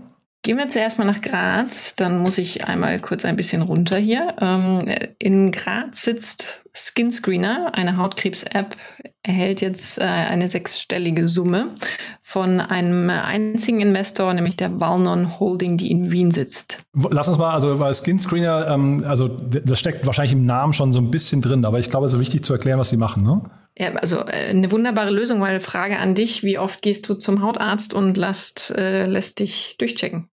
[0.42, 4.34] Gehen wir zuerst mal nach Graz, dann muss ich einmal kurz ein bisschen runter hier.
[4.40, 8.76] Ähm, in Graz sitzt Skinscreener, eine Hautkrebs-App,
[9.22, 11.74] erhält jetzt äh, eine sechsstellige Summe
[12.20, 16.80] von einem einzigen Investor, nämlich der Valnon Holding, die in Wien sitzt.
[16.94, 20.98] Lass uns mal, also bei Skinscreener, ähm, also das steckt wahrscheinlich im Namen schon so
[20.98, 23.42] ein bisschen drin, aber ich glaube, es ist wichtig zu erklären, was sie machen, ne?
[23.78, 27.42] Ja, also äh, eine wunderbare Lösung, weil Frage an dich, wie oft gehst du zum
[27.42, 30.26] Hautarzt und lässt, äh, lässt dich durchchecken?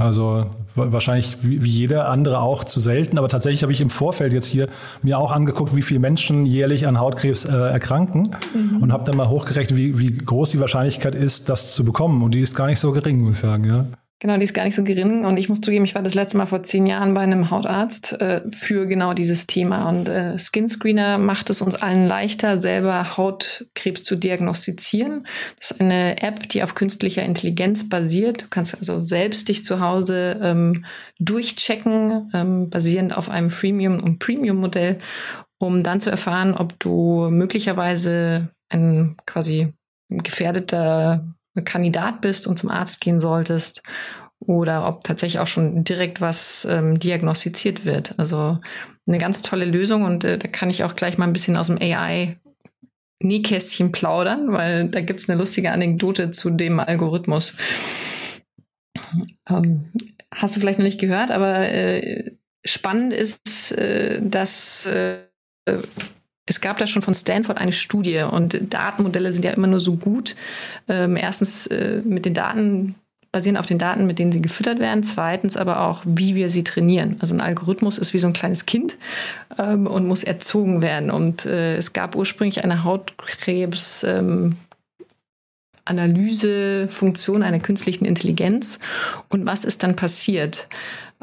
[0.00, 4.46] Also wahrscheinlich wie jeder andere auch zu selten, aber tatsächlich habe ich im Vorfeld jetzt
[4.46, 4.68] hier
[5.02, 8.82] mir auch angeguckt, wie viele Menschen jährlich an Hautkrebs äh, erkranken mhm.
[8.82, 12.22] und habe dann mal hochgerechnet, wie, wie groß die Wahrscheinlichkeit ist, das zu bekommen.
[12.22, 13.64] Und die ist gar nicht so gering, muss ich sagen.
[13.64, 13.86] Ja.
[14.22, 15.24] Genau, die ist gar nicht so gering.
[15.24, 18.20] Und ich muss zugeben, ich war das letzte Mal vor zehn Jahren bei einem Hautarzt
[18.20, 19.88] äh, für genau dieses Thema.
[19.88, 25.26] Und äh, Skin Screener macht es uns allen leichter, selber Hautkrebs zu diagnostizieren.
[25.58, 28.42] Das ist eine App, die auf künstlicher Intelligenz basiert.
[28.42, 30.84] Du kannst also selbst dich zu Hause ähm,
[31.18, 34.98] durchchecken, ähm, basierend auf einem Freemium- und Premium-Modell,
[35.58, 39.72] um dann zu erfahren, ob du möglicherweise ein quasi
[40.10, 41.24] gefährdeter
[41.64, 43.82] Kandidat bist und zum Arzt gehen solltest
[44.38, 48.18] oder ob tatsächlich auch schon direkt was ähm, diagnostiziert wird.
[48.18, 48.58] Also
[49.06, 51.66] eine ganz tolle Lösung und äh, da kann ich auch gleich mal ein bisschen aus
[51.66, 52.38] dem AI
[53.22, 57.52] Nähkästchen plaudern, weil da gibt es eine lustige Anekdote zu dem Algorithmus.
[59.48, 59.92] Ähm,
[60.34, 62.32] hast du vielleicht noch nicht gehört, aber äh,
[62.64, 65.18] spannend ist, äh, dass äh,
[66.50, 69.94] es gab da schon von Stanford eine Studie und Datenmodelle sind ja immer nur so
[69.94, 70.34] gut.
[70.88, 72.96] Ähm, erstens äh, mit den Daten,
[73.30, 75.04] basieren auf den Daten, mit denen sie gefüttert werden.
[75.04, 77.16] Zweitens aber auch, wie wir sie trainieren.
[77.20, 78.98] Also ein Algorithmus ist wie so ein kleines Kind
[79.58, 81.12] ähm, und muss erzogen werden.
[81.12, 84.02] Und äh, es gab ursprünglich eine Hautkrebs.
[84.02, 84.56] Ähm,
[85.84, 88.80] Analysefunktion einer künstlichen Intelligenz.
[89.28, 90.68] Und was ist dann passiert?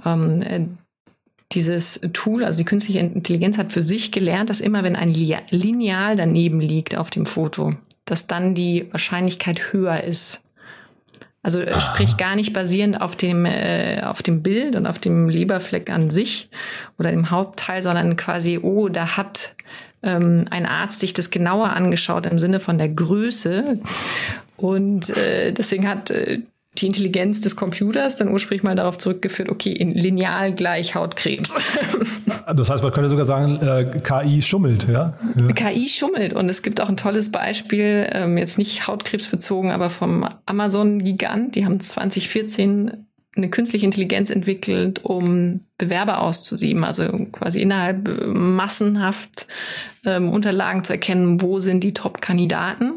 [0.05, 0.65] Ähm, äh,
[1.53, 6.15] dieses Tool, also die künstliche Intelligenz hat für sich gelernt, dass immer wenn ein Lineal
[6.15, 10.41] daneben liegt auf dem Foto, dass dann die Wahrscheinlichkeit höher ist.
[11.43, 11.79] Also Aha.
[11.79, 16.09] sprich gar nicht basierend auf dem, äh, auf dem Bild und auf dem Leberfleck an
[16.09, 16.49] sich
[16.99, 19.55] oder dem Hauptteil, sondern quasi, oh, da hat
[20.03, 23.75] ähm, ein Arzt sich das genauer angeschaut im Sinne von der Größe.
[24.57, 26.41] Und äh, deswegen hat äh,
[26.77, 31.53] die Intelligenz des Computers dann ursprünglich mal darauf zurückgeführt, okay, in lineal gleich Hautkrebs.
[32.55, 35.17] Das heißt, man könnte sogar sagen, äh, KI schummelt, ja?
[35.35, 35.47] ja?
[35.47, 39.89] KI schummelt und es gibt auch ein tolles Beispiel, ähm, jetzt nicht Hautkrebs bezogen, aber
[39.89, 41.55] vom Amazon-Gigant.
[41.55, 43.05] Die haben 2014
[43.37, 49.47] eine künstliche Intelligenz entwickelt, um Bewerber auszusieben, also quasi innerhalb äh, massenhaft
[50.05, 52.93] ähm, Unterlagen zu erkennen, wo sind die Top-Kandidaten.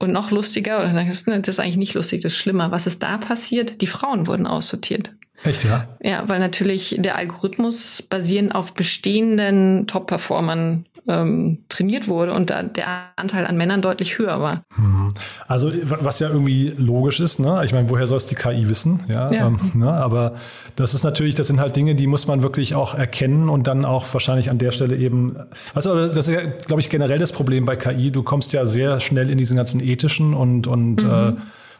[0.00, 2.70] Und noch lustiger, oder das ist eigentlich nicht lustig, das ist schlimmer.
[2.70, 3.80] Was ist da passiert?
[3.82, 5.12] Die Frauen wurden aussortiert.
[5.44, 5.86] Echt, ja?
[6.02, 12.86] Ja, weil natürlich der Algorithmus basierend auf bestehenden Top-Performern ähm, trainiert wurde und da der
[13.16, 14.62] Anteil an Männern deutlich höher war.
[14.76, 15.14] Mhm.
[15.46, 17.62] Also was ja irgendwie logisch ist, ne?
[17.64, 19.00] Ich meine, woher soll es die KI wissen?
[19.08, 19.46] Ja, ja.
[19.46, 19.90] Ähm, ne?
[19.90, 20.34] aber
[20.76, 23.84] das ist natürlich, das sind halt Dinge, die muss man wirklich auch erkennen und dann
[23.84, 25.36] auch wahrscheinlich an der Stelle eben.
[25.72, 28.10] Also das ist ja, glaube ich, generell das Problem bei KI.
[28.10, 31.10] Du kommst ja sehr schnell in diesen ganzen ethischen und und mhm.
[31.10, 31.32] äh,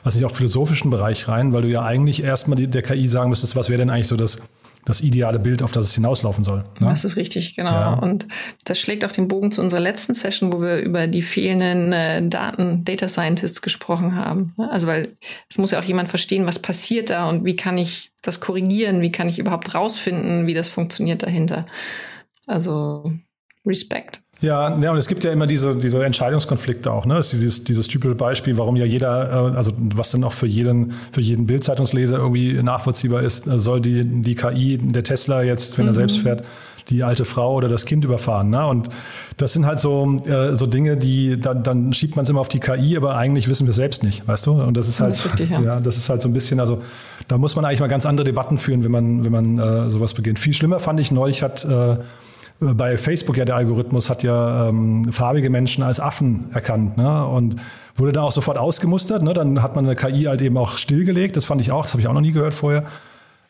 [0.08, 3.56] was ich auch philosophischen Bereich rein, weil du ja eigentlich erstmal der KI sagen müsstest,
[3.56, 4.38] was wäre denn eigentlich so das
[4.86, 6.64] das ideale Bild, auf das es hinauslaufen soll.
[6.78, 6.86] Ne?
[6.88, 7.72] Das ist richtig, genau.
[7.72, 7.92] Ja.
[7.92, 8.26] Und
[8.64, 12.26] das schlägt auch den Bogen zu unserer letzten Session, wo wir über die fehlenden äh,
[12.26, 14.54] Daten, Data Scientists gesprochen haben.
[14.56, 14.70] Ne?
[14.70, 15.18] Also weil
[15.50, 19.02] es muss ja auch jemand verstehen, was passiert da und wie kann ich das korrigieren,
[19.02, 21.66] wie kann ich überhaupt rausfinden, wie das funktioniert dahinter.
[22.46, 23.12] Also
[23.66, 24.22] Respekt.
[24.40, 27.06] Ja, ja, und es gibt ja immer diese, diese Entscheidungskonflikte auch.
[27.06, 27.14] Ne?
[27.14, 30.46] Das ist dieses, dieses typische Beispiel, warum ja jeder, äh, also was dann auch für
[30.46, 35.76] jeden, für jeden Bildzeitungsleser irgendwie nachvollziehbar ist, äh, soll die, die KI, der Tesla jetzt,
[35.76, 35.90] wenn mhm.
[35.90, 36.44] er selbst fährt,
[36.88, 38.50] die alte Frau oder das Kind überfahren.
[38.50, 38.64] Ne?
[38.64, 38.88] Und
[39.38, 42.48] das sind halt so, äh, so Dinge, die dann, dann schiebt man es immer auf
[42.48, 44.52] die KI, aber eigentlich wissen wir es selbst nicht, weißt du?
[44.52, 45.60] Und das ist halt, das ist richtig, ja.
[45.60, 45.80] ja.
[45.80, 46.80] das ist halt so ein bisschen, also
[47.26, 50.14] da muss man eigentlich mal ganz andere Debatten führen, wenn man, wenn man äh, sowas
[50.14, 50.38] beginnt.
[50.38, 51.96] Viel schlimmer fand ich neulich hat äh,
[52.60, 57.24] bei Facebook ja der Algorithmus hat ja ähm, farbige Menschen als Affen erkannt ne?
[57.26, 57.56] und
[57.96, 59.22] wurde dann auch sofort ausgemustert.
[59.22, 59.32] Ne?
[59.32, 61.36] Dann hat man eine KI halt eben auch stillgelegt.
[61.36, 62.84] Das fand ich auch, das habe ich auch noch nie gehört vorher.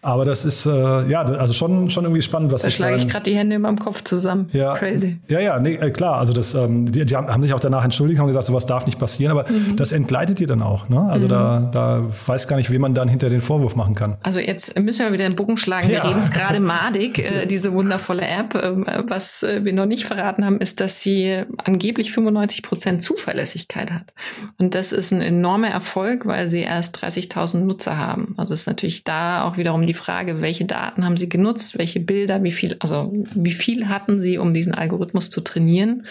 [0.01, 0.71] Aber das ist äh,
[1.09, 3.81] ja also schon, schon irgendwie spannend, was da schlage ich gerade die Hände in meinem
[3.81, 4.49] Kopf zusammen.
[4.53, 5.19] Ja, Crazy.
[5.27, 6.19] Ja, ja, nee, äh, klar.
[6.19, 9.01] Also das, ähm, die, die, haben sich auch danach entschuldigt, haben gesagt, sowas darf nicht
[9.01, 9.33] passieren.
[9.33, 9.75] Aber mhm.
[9.75, 10.89] das entgleitet dir dann auch.
[10.89, 11.01] Ne?
[11.01, 11.31] Also mhm.
[11.31, 14.19] da, da weiß gar nicht, wie man dann hinter den Vorwurf machen kann.
[14.23, 15.91] Also jetzt müssen wir wieder den Bogen schlagen.
[15.91, 16.05] Ja.
[16.05, 18.55] Wir reden es gerade madig, äh, diese wundervolle App.
[18.55, 23.91] Ähm, was äh, wir noch nicht verraten haben, ist, dass sie angeblich 95 Prozent Zuverlässigkeit
[23.91, 24.15] hat.
[24.59, 28.35] Und das ist ein enormer Erfolg, weil sie erst 30.000 Nutzer haben.
[28.37, 32.43] Also ist natürlich da auch wiederum die Frage, welche Daten haben Sie genutzt, welche Bilder,
[32.43, 36.05] wie viel, also wie viel hatten Sie, um diesen Algorithmus zu trainieren?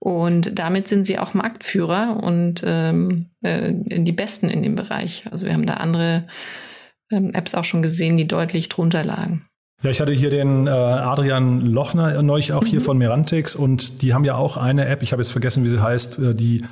[0.00, 5.24] Und damit sind sie auch Marktführer und ähm, äh, die Besten in dem Bereich.
[5.30, 6.24] Also wir haben da andere
[7.12, 9.44] ähm, Apps auch schon gesehen, die deutlich drunter lagen.
[9.82, 12.66] Ja, ich hatte hier den äh, Adrian Lochner neulich auch mhm.
[12.66, 15.70] hier von Merantix und die haben ja auch eine App, ich habe jetzt vergessen, wie
[15.70, 16.62] sie heißt, äh, die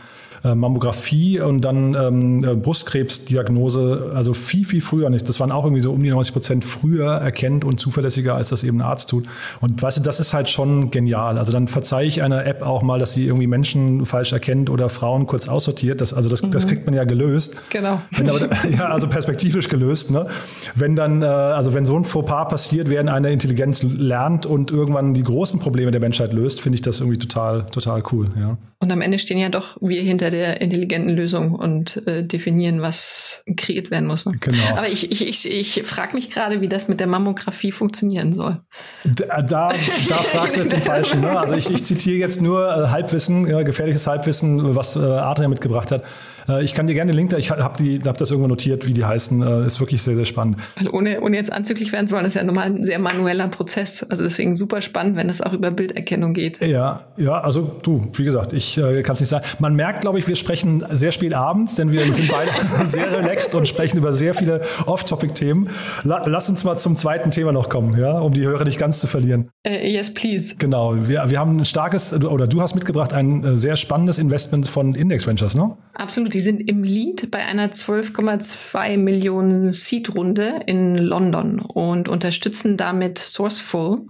[0.44, 5.29] äh, Mammographie und dann ähm, äh, Brustkrebsdiagnose, also viel, viel früher nicht.
[5.29, 8.64] Das waren auch irgendwie so um die 90 Prozent früher erkennt und zuverlässiger, als das
[8.64, 9.27] eben ein Arzt tut.
[9.61, 11.38] Und weißt du, das ist halt schon genial.
[11.38, 14.88] Also dann verzeihe ich einer App auch mal, dass sie irgendwie Menschen falsch erkennt oder
[14.88, 16.01] Frauen kurz aussortiert.
[16.01, 16.51] Das, also das, mhm.
[16.51, 17.57] das kriegt man ja gelöst.
[17.70, 18.01] Genau.
[18.20, 20.11] Aber, ja, also perspektivisch gelöst.
[20.11, 20.27] Ne?
[20.74, 25.14] Wenn dann, äh, also wenn so ein Fauxpas passiert, während eine Intelligenz lernt und irgendwann
[25.14, 28.29] die großen Probleme der Menschheit löst, finde ich das irgendwie total, total cool.
[28.38, 28.57] Ja.
[28.81, 33.42] Und am Ende stehen ja doch wir hinter der intelligenten Lösung und äh, definieren, was
[33.56, 34.26] kreiert werden muss.
[34.26, 34.32] Ne?
[34.40, 34.76] Genau.
[34.76, 38.60] Aber ich, ich, ich, ich frage mich gerade, wie das mit der Mammographie funktionieren soll.
[39.04, 39.68] Da, da,
[40.08, 41.20] da fragst du jetzt den Falschen.
[41.20, 41.38] Ne?
[41.38, 45.90] Also ich, ich zitiere jetzt nur äh, Halbwissen, äh, gefährliches Halbwissen, was äh, Adrian mitgebracht
[45.90, 46.04] hat.
[46.48, 48.92] Äh, ich kann dir gerne den Link da, ich habe hab das irgendwo notiert, wie
[48.92, 49.42] die heißen.
[49.42, 50.56] Äh, ist wirklich sehr, sehr spannend.
[50.76, 54.02] Weil ohne, ohne jetzt anzüglich werden zu wollen, ist ja normal ein sehr manueller Prozess.
[54.08, 56.61] Also deswegen super spannend, wenn es auch über Bilderkennung geht.
[56.61, 59.44] Ja, ja, also du, wie gesagt, ich äh, kann es nicht sagen.
[59.58, 62.50] Man merkt, glaube ich, wir sprechen sehr spät abends, denn wir sind beide
[62.84, 65.68] sehr relaxed und sprechen über sehr viele Off-Topic-Themen.
[66.04, 69.00] La lass uns mal zum zweiten Thema noch kommen, ja, um die Hörer nicht ganz
[69.00, 69.48] zu verlieren.
[69.66, 70.54] Uh, yes, please.
[70.58, 74.68] Genau, wir, wir haben ein starkes, oder du hast mitgebracht ein äh, sehr spannendes Investment
[74.68, 75.76] von Index Ventures, ne?
[75.94, 83.18] Absolut, die sind im Lead bei einer 12,2 Millionen Seed-Runde in London und unterstützen damit
[83.18, 84.07] Sourceful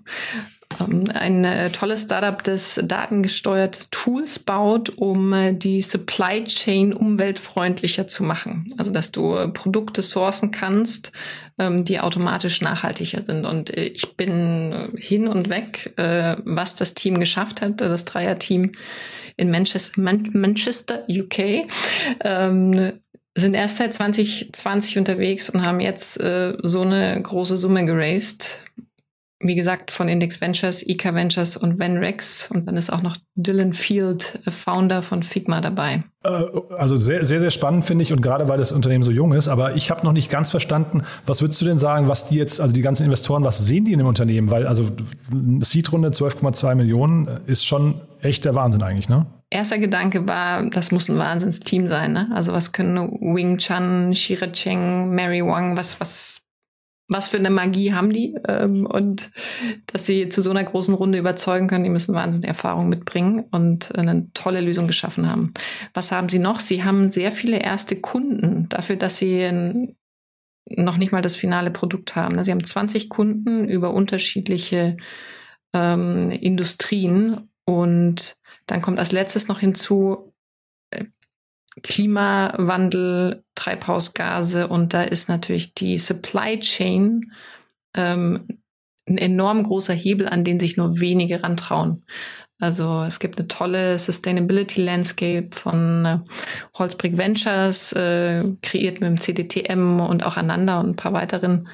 [0.78, 8.22] ein äh, tolles Startup, das datengesteuerte Tools baut, um äh, die Supply Chain umweltfreundlicher zu
[8.22, 8.66] machen.
[8.76, 11.12] Also, dass du äh, Produkte sourcen kannst,
[11.58, 13.44] ähm, die automatisch nachhaltiger sind.
[13.44, 18.72] Und ich bin hin und weg, was das Team geschafft hat, das Dreier-Team
[19.36, 21.66] in Manchester, Manchester UK.
[22.24, 22.92] Ähm,
[23.34, 28.58] sind erst seit 2020 unterwegs und haben jetzt so eine große Summe geraced
[29.40, 32.50] wie gesagt, von Index Ventures, IK Ventures und Venrex.
[32.52, 36.02] Und dann ist auch noch Dylan Field, äh, Founder von Figma dabei.
[36.24, 36.42] Äh,
[36.76, 39.46] also sehr, sehr, sehr spannend finde ich und gerade weil das Unternehmen so jung ist.
[39.46, 42.60] Aber ich habe noch nicht ganz verstanden, was würdest du denn sagen, was die jetzt,
[42.60, 44.50] also die ganzen Investoren, was sehen die in dem Unternehmen?
[44.50, 44.90] Weil also
[45.60, 49.26] Seed-Runde 12,2 Millionen äh, ist schon echt der Wahnsinn eigentlich, ne?
[49.50, 52.28] Erster Gedanke war, das muss ein Wahnsinnsteam sein, ne?
[52.34, 56.42] Also was können Wing Chan, Shira Cheng, Mary Wang, was, was
[57.08, 59.30] was für eine Magie haben die ähm, und
[59.86, 63.94] dass sie zu so einer großen Runde überzeugen können, die müssen wahnsinnige Erfahrung mitbringen und
[63.96, 65.54] eine tolle Lösung geschaffen haben.
[65.94, 66.60] Was haben sie noch?
[66.60, 69.94] Sie haben sehr viele erste Kunden dafür, dass sie
[70.70, 72.42] noch nicht mal das finale Produkt haben.
[72.44, 74.98] Sie haben 20 Kunden über unterschiedliche
[75.72, 80.27] ähm, Industrien und dann kommt als letztes noch hinzu,
[81.82, 87.32] Klimawandel, Treibhausgase und da ist natürlich die Supply Chain
[87.94, 88.46] ähm,
[89.08, 92.04] ein enorm großer Hebel, an den sich nur wenige rantrauen.
[92.60, 96.18] Also es gibt eine tolle Sustainability Landscape von äh,
[96.74, 101.68] Holzbrick Ventures, äh, kreiert mit dem CDTM und auch Ananda und ein paar weiteren.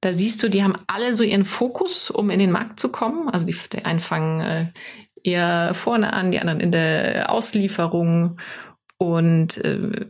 [0.00, 3.28] Da siehst du, die haben alle so ihren Fokus, um in den Markt zu kommen.
[3.28, 4.66] Also die, die einen fangen äh,
[5.22, 8.38] eher vorne an, die anderen in der Auslieferung.
[8.98, 10.06] Und äh,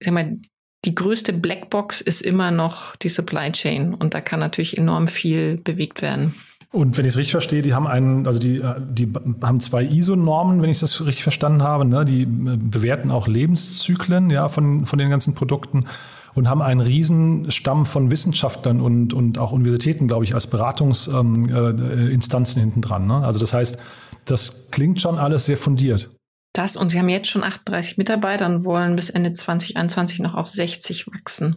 [0.00, 0.38] ich sag mal,
[0.84, 5.58] die größte Blackbox ist immer noch die Supply Chain und da kann natürlich enorm viel
[5.58, 6.34] bewegt werden.
[6.70, 9.10] Und wenn ich es richtig verstehe, die haben einen, also die, äh, die
[9.42, 11.86] haben zwei ISO-Normen, wenn ich das richtig verstanden habe.
[11.86, 12.04] Ne?
[12.04, 15.86] Die äh, bewerten auch Lebenszyklen ja, von, von den ganzen Produkten
[16.34, 22.44] und haben einen Riesenstamm von Wissenschaftlern und, und auch Universitäten, glaube ich, als Beratungsinstanzen ähm,
[22.44, 23.06] äh, hinten dran.
[23.06, 23.24] Ne?
[23.24, 23.78] Also das heißt,
[24.26, 26.10] das klingt schon alles sehr fundiert.
[26.58, 30.48] Das und sie haben jetzt schon 38 Mitarbeiter und wollen bis Ende 2021 noch auf
[30.48, 31.56] 60 wachsen.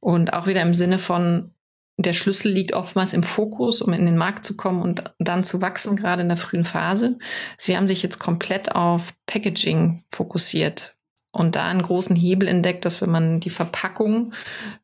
[0.00, 1.54] Und auch wieder im Sinne von,
[1.96, 5.60] der Schlüssel liegt oftmals im Fokus, um in den Markt zu kommen und dann zu
[5.60, 7.18] wachsen, gerade in der frühen Phase.
[7.56, 10.96] Sie haben sich jetzt komplett auf Packaging fokussiert
[11.30, 14.32] und da einen großen Hebel entdeckt, dass wenn man die Verpackung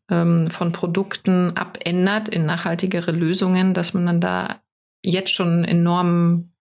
[0.08, 4.62] ähm, von Produkten abändert in nachhaltigere Lösungen, dass man dann da
[5.02, 6.54] jetzt schon enormen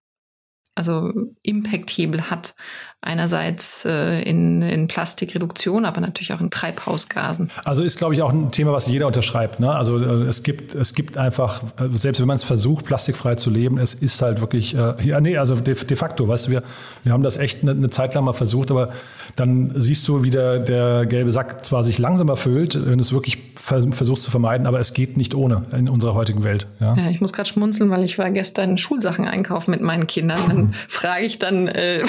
[0.78, 1.12] also
[1.42, 2.54] Impact-Hebel hat.
[3.00, 7.48] Einerseits äh, in, in Plastikreduktion, aber natürlich auch in Treibhausgasen.
[7.64, 9.60] Also ist, glaube ich, auch ein Thema, was jeder unterschreibt.
[9.60, 9.72] Ne?
[9.72, 13.50] Also äh, es gibt, es gibt einfach, äh, selbst wenn man es versucht, plastikfrei zu
[13.50, 16.64] leben, es ist halt wirklich, äh, ja, nee, also de, de facto, weißt du, wir,
[17.04, 18.90] wir haben das echt eine, eine, Zeit lang mal versucht, aber
[19.36, 23.12] dann siehst du, wie der, der gelbe Sack zwar sich langsam erfüllt, wenn du es
[23.12, 26.66] wirklich versuchst zu vermeiden, aber es geht nicht ohne in unserer heutigen Welt.
[26.80, 30.67] Ja, ja ich muss gerade schmunzeln, weil ich war gestern Schulsachen einkaufen mit meinen Kindern.
[30.72, 32.02] Frage ich dann, äh,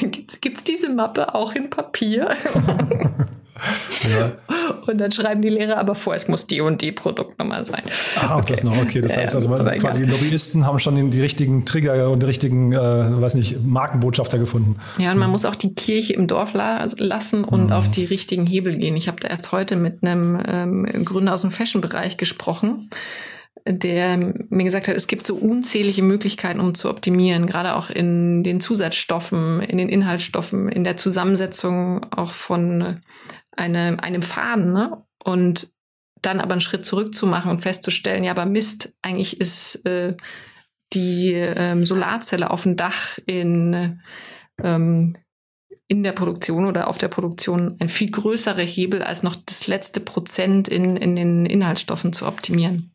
[0.40, 2.28] gibt es diese Mappe auch in Papier?
[4.08, 4.32] Ja.
[4.86, 7.82] Und dann schreiben die Lehrer aber vor, es muss die und die Produktnummer sein.
[8.20, 8.52] Ah, okay.
[8.52, 9.00] das noch, okay.
[9.00, 10.14] Das heißt also, ähm, quasi egal.
[10.14, 14.76] Lobbyisten haben schon die, die, richtigen Trigger und die richtigen, äh, weiß nicht, Markenbotschafter gefunden.
[14.98, 15.32] Ja, und man mhm.
[15.32, 17.72] muss auch die Kirche im Dorf la lassen und mhm.
[17.72, 18.96] auf die richtigen Hebel gehen.
[18.96, 22.88] Ich habe da erst heute mit einem ähm, Gründer aus dem Fashion-Bereich gesprochen
[23.68, 24.16] der
[24.48, 28.60] mir gesagt hat, es gibt so unzählige Möglichkeiten, um zu optimieren, gerade auch in den
[28.60, 33.00] Zusatzstoffen, in den Inhaltsstoffen, in der Zusammensetzung auch von
[33.52, 34.72] eine, einem Faden.
[34.72, 35.02] Ne?
[35.22, 35.70] Und
[36.22, 40.16] dann aber einen Schritt zurück zu machen und festzustellen, ja, aber Mist, eigentlich ist äh,
[40.92, 44.00] die ähm, Solarzelle auf dem Dach in,
[44.62, 45.14] ähm,
[45.86, 50.00] in der Produktion oder auf der Produktion ein viel größerer Hebel, als noch das letzte
[50.00, 52.94] Prozent in, in den Inhaltsstoffen zu optimieren.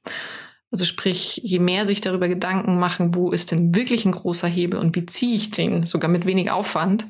[0.74, 4.80] Also sprich, je mehr sich darüber Gedanken machen, wo ist denn wirklich ein großer Hebel
[4.80, 7.06] und wie ziehe ich den, sogar mit wenig Aufwand,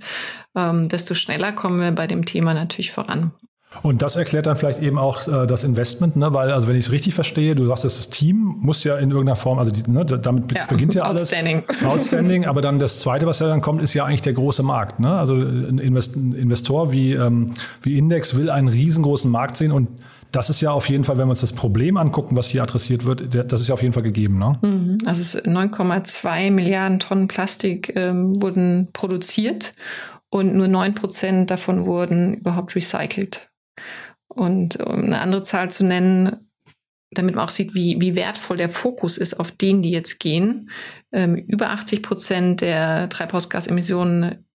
[0.53, 3.31] ähm, desto schneller kommen wir bei dem Thema natürlich voran.
[3.81, 6.33] Und das erklärt dann vielleicht eben auch äh, das Investment, ne?
[6.33, 9.37] weil, also wenn ich es richtig verstehe, du sagst, das Team muss ja in irgendeiner
[9.37, 11.21] Form, also die, ne, damit ja, beginnt ja alles.
[11.21, 11.63] Outstanding.
[11.85, 14.99] Outstanding, aber dann das Zweite, was ja dann kommt, ist ja eigentlich der große Markt.
[14.99, 15.09] Ne?
[15.09, 19.87] Also ein, Invest Investor wie, ähm, wie Index will einen riesengroßen Markt sehen und
[20.33, 23.05] das ist ja auf jeden Fall, wenn wir uns das Problem angucken, was hier adressiert
[23.05, 24.39] wird, das ist ja auf jeden Fall gegeben.
[24.39, 24.51] Ne?
[24.61, 24.97] Mhm.
[25.05, 29.75] Also 9,2 Milliarden Tonnen Plastik ähm, wurden produziert
[30.29, 33.51] und nur 9 Prozent davon wurden überhaupt recycelt.
[34.27, 36.49] Und um eine andere Zahl zu nennen,
[37.11, 40.71] damit man auch sieht, wie, wie wertvoll der Fokus ist auf den, die jetzt gehen.
[41.11, 44.47] Ähm, über 80 Prozent der Treibhausgasemissionen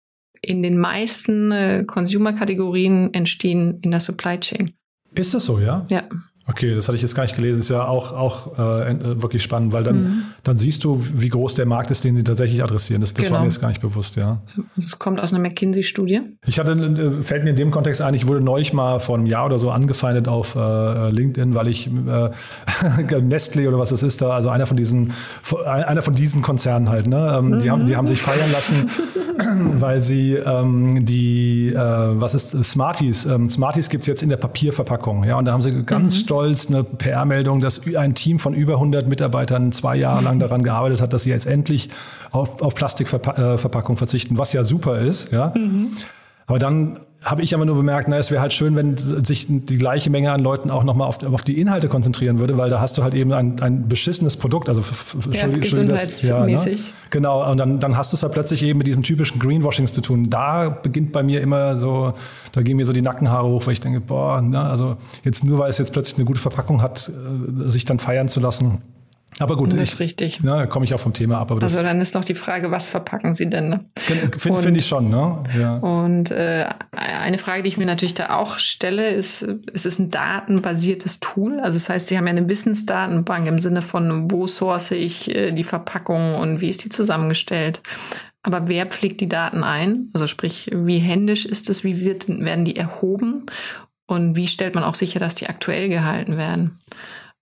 [0.42, 4.72] in den meisten äh, Consumer-Kategorien entstehen in der Supply Chain.
[5.14, 5.84] Ist das so, ja?
[5.88, 6.04] Ja.
[6.50, 7.60] Okay, das hatte ich jetzt gar nicht gelesen.
[7.60, 10.22] Ist ja auch, auch äh, äh, wirklich spannend, weil dann, mhm.
[10.44, 13.02] dann siehst du, wie groß der Markt ist, den sie tatsächlich adressieren.
[13.02, 13.34] Das, das genau.
[13.34, 14.40] war mir jetzt gar nicht bewusst, ja.
[14.74, 16.22] Das kommt aus einer McKinsey-Studie.
[16.46, 19.26] Ich hatte, äh, fällt mir in dem Kontext ein, ich wurde neulich mal vor einem
[19.26, 24.22] Jahr oder so angefeindet auf äh, LinkedIn, weil ich äh, Nestle oder was das ist
[24.22, 25.12] da, also einer von diesen,
[25.66, 27.36] einer von diesen Konzernen halt, ne?
[27.38, 27.58] Ähm, mhm.
[27.58, 28.88] die, haben, die haben sich feiern lassen,
[29.80, 33.26] weil sie ähm, die, äh, was ist Smarties?
[33.26, 36.18] Ähm, Smarties gibt es jetzt in der Papierverpackung, ja, und da haben sie ganz mhm.
[36.18, 40.62] stolz stolz eine PR-Meldung, dass ein Team von über 100 Mitarbeitern zwei Jahre lang daran
[40.62, 41.90] gearbeitet hat, dass sie jetzt endlich
[42.30, 45.32] auf, auf Plastikverpackung äh, verzichten, was ja super ist.
[45.32, 45.52] Ja.
[45.56, 45.88] Mhm.
[46.46, 47.00] Aber dann
[47.30, 50.32] habe ich aber nur bemerkt, na, es wäre halt schön, wenn sich die gleiche Menge
[50.32, 53.14] an Leuten auch nochmal auf, auf die Inhalte konzentrieren würde, weil da hast du halt
[53.14, 54.82] eben ein, ein beschissenes Produkt, also
[55.30, 56.80] ja, gesundheitsmäßig.
[56.80, 56.92] Ja, ne?
[57.10, 60.00] Genau, und dann, dann hast du es halt plötzlich eben mit diesem typischen Greenwashings zu
[60.00, 60.30] tun.
[60.30, 62.14] Da beginnt bei mir immer so,
[62.52, 65.58] da gehen mir so die Nackenhaare hoch, weil ich denke, boah, ne, also jetzt nur
[65.58, 68.80] weil es jetzt plötzlich eine gute Verpackung hat, äh, sich dann feiern zu lassen.
[69.40, 70.40] Aber gut, das ist richtig.
[70.42, 71.50] Ja, komme ich auch vom Thema ab.
[71.50, 73.68] also dann ist noch die Frage, was verpacken Sie denn?
[73.68, 73.84] Ne?
[73.96, 75.42] Finde find ich schon, ne?
[75.58, 75.76] Ja.
[75.78, 80.10] Und äh, eine Frage, die ich mir natürlich da auch stelle, ist, ist es ein
[80.10, 81.60] datenbasiertes Tool?
[81.60, 85.52] Also das heißt, Sie haben ja eine Wissensdatenbank im Sinne von, wo source ich äh,
[85.52, 87.80] die Verpackung und wie ist die zusammengestellt?
[88.42, 90.10] Aber wer pflegt die Daten ein?
[90.14, 91.84] Also sprich, wie händisch ist es?
[91.84, 93.46] Wie wird, werden die erhoben?
[94.06, 96.78] Und wie stellt man auch sicher, dass die aktuell gehalten werden?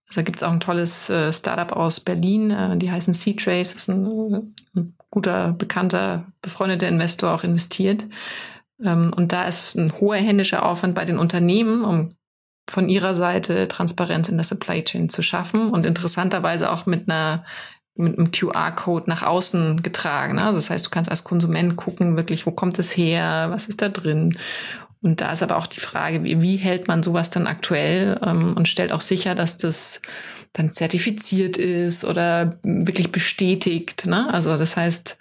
[0.08, 3.72] Also da gibt es auch ein tolles äh, Startup aus Berlin, äh, die heißen C-Trace,
[3.72, 8.06] ist ein, ein, guter, bekannter, befreundeter Investor auch investiert.
[8.84, 12.10] Ähm, und da ist ein hoher händischer Aufwand bei den Unternehmen, um
[12.68, 17.44] von ihrer Seite Transparenz in der Supply Chain zu schaffen und interessanterweise auch mit einer
[17.98, 20.34] mit einem QR-Code nach außen getragen.
[20.34, 20.44] Ne?
[20.44, 23.80] Also das heißt, du kannst als Konsument gucken, wirklich, wo kommt es her, was ist
[23.80, 24.38] da drin.
[25.06, 28.56] Und da ist aber auch die Frage, wie, wie hält man sowas dann aktuell ähm,
[28.56, 30.00] und stellt auch sicher, dass das
[30.52, 34.06] dann zertifiziert ist oder wirklich bestätigt.
[34.06, 34.28] Ne?
[34.34, 35.16] Also das heißt,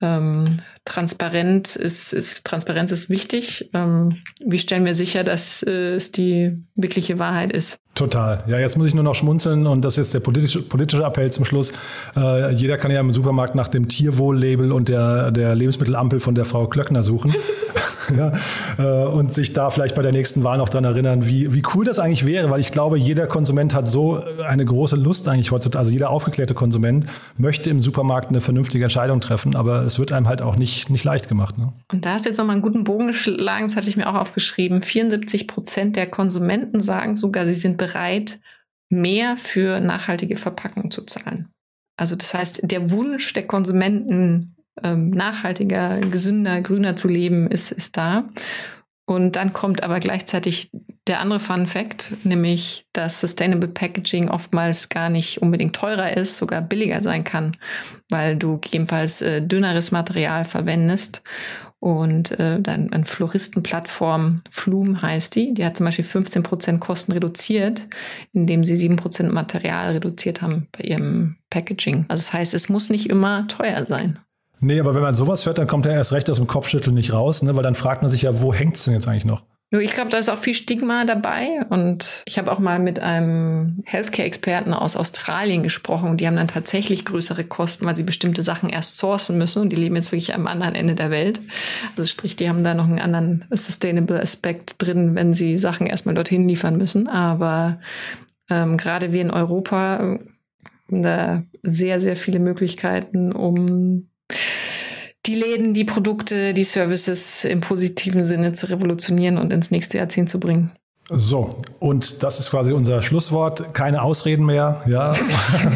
[0.00, 0.56] ähm,
[0.86, 3.68] transparent ist, ist, Transparenz ist wichtig.
[3.74, 7.81] Ähm, wie stellen wir sicher, dass äh, es die wirkliche Wahrheit ist?
[7.94, 8.38] Total.
[8.46, 11.30] Ja, jetzt muss ich nur noch schmunzeln und das ist jetzt der politische, politische Appell
[11.30, 11.74] zum Schluss.
[12.16, 16.46] Äh, jeder kann ja im Supermarkt nach dem Tierwohl-Label und der, der Lebensmittelampel von der
[16.46, 17.34] Frau Klöckner suchen.
[18.16, 18.32] ja,
[18.78, 21.84] äh, und sich da vielleicht bei der nächsten Wahl noch dran erinnern, wie, wie cool
[21.84, 25.80] das eigentlich wäre, weil ich glaube, jeder Konsument hat so eine große Lust eigentlich heutzutage,
[25.80, 27.04] also jeder aufgeklärte Konsument
[27.36, 31.04] möchte im Supermarkt eine vernünftige Entscheidung treffen, aber es wird einem halt auch nicht, nicht
[31.04, 31.58] leicht gemacht.
[31.58, 31.74] Ne?
[31.92, 34.14] Und da hast du jetzt nochmal einen guten Bogen geschlagen, das hatte ich mir auch
[34.14, 34.80] aufgeschrieben.
[34.80, 38.38] 74 Prozent der Konsumenten sagen sogar, sie sind bereit,
[38.88, 41.48] mehr für nachhaltige Verpackungen zu zahlen.
[41.96, 47.96] Also das heißt, der Wunsch der Konsumenten, ähm, nachhaltiger, gesünder, grüner zu leben, ist, ist
[47.96, 48.28] da.
[49.04, 50.70] Und dann kommt aber gleichzeitig
[51.08, 56.62] der andere Fun Fact, nämlich, dass Sustainable Packaging oftmals gar nicht unbedingt teurer ist, sogar
[56.62, 57.56] billiger sein kann,
[58.10, 61.22] weil du gegebenenfalls äh, dünneres Material verwendest.
[61.82, 67.10] Und äh, dann eine Floristenplattform, Flume heißt die, die hat zum Beispiel 15 Prozent Kosten
[67.10, 67.88] reduziert,
[68.32, 72.04] indem sie 7 Prozent Material reduziert haben bei ihrem Packaging.
[72.06, 74.20] Also das heißt, es muss nicht immer teuer sein.
[74.60, 77.12] Nee, aber wenn man sowas hört, dann kommt er erst recht aus dem Kopfschütteln nicht
[77.12, 77.56] raus, ne?
[77.56, 79.44] weil dann fragt man sich ja, wo hängt es denn jetzt eigentlich noch?
[79.80, 81.64] Ich glaube, da ist auch viel Stigma dabei.
[81.70, 86.10] Und ich habe auch mal mit einem Healthcare-Experten aus Australien gesprochen.
[86.10, 89.62] Und die haben dann tatsächlich größere Kosten, weil sie bestimmte Sachen erst sourcen müssen.
[89.62, 91.40] Und die leben jetzt wirklich am anderen Ende der Welt.
[91.96, 96.46] Also sprich, die haben da noch einen anderen Sustainable-Aspekt drin, wenn sie Sachen erstmal dorthin
[96.46, 97.08] liefern müssen.
[97.08, 97.80] Aber
[98.50, 104.08] ähm, gerade wir in Europa haben da sehr, sehr viele Möglichkeiten, um
[105.26, 110.28] die Läden, die Produkte, die Services im positiven Sinne zu revolutionieren und ins nächste Jahrzehnt
[110.28, 110.72] zu bringen.
[111.14, 113.74] So, und das ist quasi unser Schlusswort.
[113.74, 115.12] Keine Ausreden mehr, ja.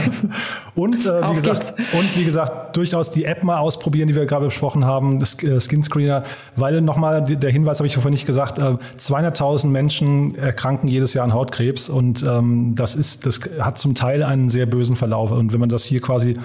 [0.75, 4.47] und, äh, wie gesagt, und wie gesagt, durchaus die App mal ausprobieren, die wir gerade
[4.47, 6.25] besprochen haben, das äh, Skin Screener,
[6.55, 11.25] weil nochmal der Hinweis habe ich vorhin nicht gesagt, äh, 200.000 Menschen erkranken jedes Jahr
[11.25, 15.33] an Hautkrebs und ähm, das ist, das hat zum Teil einen sehr bösen Verlauf.
[15.33, 16.37] Und wenn man das hier quasi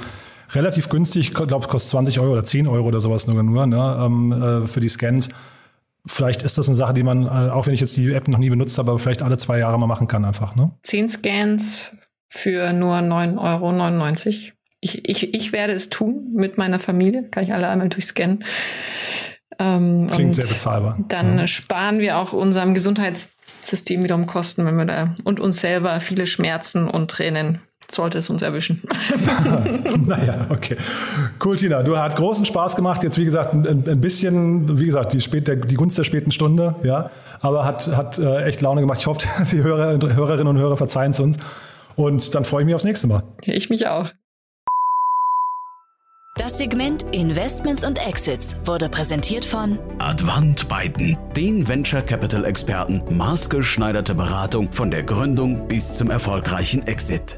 [0.54, 3.66] relativ günstig, ich glaube, es kostet 20 Euro oder 10 Euro oder sowas nur, nur
[3.66, 5.30] ne, ähm, äh, für die Scans,
[6.06, 8.40] Vielleicht ist das eine Sache, die man, äh, auch wenn ich jetzt die App noch
[8.40, 10.56] nie benutzt habe, aber vielleicht alle zwei Jahre mal machen kann einfach.
[10.56, 10.72] Ne?
[10.82, 11.96] Zehn Scans
[12.28, 14.54] für nur 9,99 Euro.
[14.80, 17.28] Ich, ich, ich werde es tun mit meiner Familie.
[17.30, 18.44] Kann ich alle einmal durchscannen.
[19.60, 20.98] Ähm, Klingt sehr bezahlbar.
[21.08, 21.46] Dann ja.
[21.46, 26.88] sparen wir auch unserem Gesundheitssystem wiederum Kosten, wenn wir da und uns selber viele Schmerzen
[26.88, 27.62] und Tränen
[27.94, 28.82] sollte es uns erwischen.
[30.06, 30.78] naja, okay.
[31.44, 31.84] Cool, Tina.
[31.84, 33.04] Du hast großen Spaß gemacht.
[33.04, 36.76] Jetzt, wie gesagt, ein, ein bisschen, wie gesagt, die, spät, die Gunst der späten Stunde,
[36.84, 37.10] ja.
[37.42, 39.00] Aber hat, hat äh, echt Laune gemacht.
[39.00, 41.38] Ich hoffe, die Hörer, Hörerinnen und Hörer verzeihen es uns.
[41.96, 43.24] Und dann freue ich mich aufs nächste Mal.
[43.44, 44.12] Ich mich auch.
[46.38, 54.16] Das Segment Investments und Exits wurde präsentiert von Advant Biden, den Venture Capital Experten, maßgeschneiderte
[54.16, 57.38] Beratung von der Gründung bis zum erfolgreichen Exit.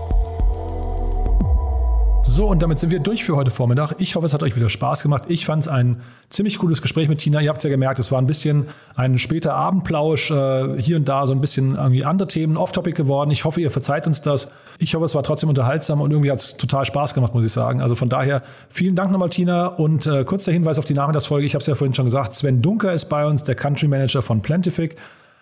[2.33, 3.95] So, und damit sind wir durch für heute Vormittag.
[3.97, 5.23] Ich hoffe, es hat euch wieder Spaß gemacht.
[5.27, 7.41] Ich fand es ein ziemlich cooles Gespräch mit Tina.
[7.41, 11.09] Ihr habt es ja gemerkt, es war ein bisschen ein später Abendplausch, äh, hier und
[11.09, 13.31] da so ein bisschen irgendwie andere Themen, off-topic geworden.
[13.31, 14.49] Ich hoffe, ihr verzeiht uns das.
[14.77, 17.51] Ich hoffe, es war trotzdem unterhaltsam und irgendwie hat es total Spaß gemacht, muss ich
[17.51, 17.81] sagen.
[17.81, 19.67] Also von daher vielen Dank nochmal, Tina.
[19.67, 21.45] Und äh, kurz der Hinweis auf die Nachmittagsfolge.
[21.45, 22.33] Ich habe es ja vorhin schon gesagt.
[22.33, 24.95] Sven Dunker ist bei uns, der Country Manager von Plantific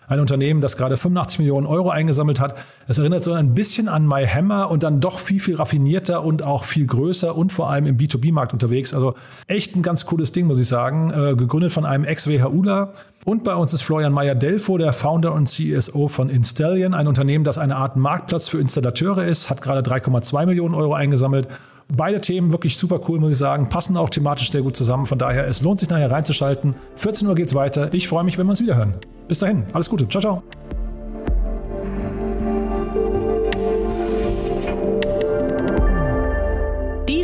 [0.09, 2.55] ein Unternehmen, das gerade 85 Millionen Euro eingesammelt hat.
[2.87, 6.63] Es erinnert so ein bisschen an MyHammer und dann doch viel, viel raffinierter und auch
[6.63, 8.93] viel größer und vor allem im B2B-Markt unterwegs.
[8.93, 9.13] Also
[9.47, 11.11] echt ein ganz cooles Ding, muss ich sagen.
[11.11, 12.93] Äh, gegründet von einem Ex-WHUler.
[13.23, 17.57] Und bei uns ist Florian Meyer-Delfo, der Founder und CSO von Installion, ein Unternehmen, das
[17.57, 21.47] eine Art Marktplatz für Installateure ist, hat gerade 3,2 Millionen Euro eingesammelt
[21.91, 23.67] Beide Themen wirklich super cool, muss ich sagen.
[23.67, 25.07] Passen auch thematisch sehr gut zusammen.
[25.07, 26.75] Von daher, es lohnt sich nachher reinzuschalten.
[26.97, 27.93] 14 Uhr geht's weiter.
[27.93, 28.93] Ich freue mich, wenn wir uns wiederhören.
[29.27, 30.07] Bis dahin, alles Gute.
[30.07, 30.43] Ciao, ciao.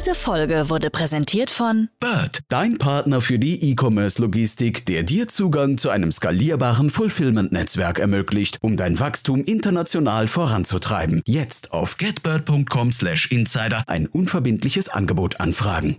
[0.06, 5.90] Diese Folge wurde präsentiert von Bird, dein Partner für die E-Commerce-Logistik, der dir Zugang zu
[5.90, 11.24] einem skalierbaren Fulfillment-Netzwerk ermöglicht, um dein Wachstum international voranzutreiben.
[11.26, 15.98] Jetzt auf getbird.com/insider ein unverbindliches Angebot anfragen.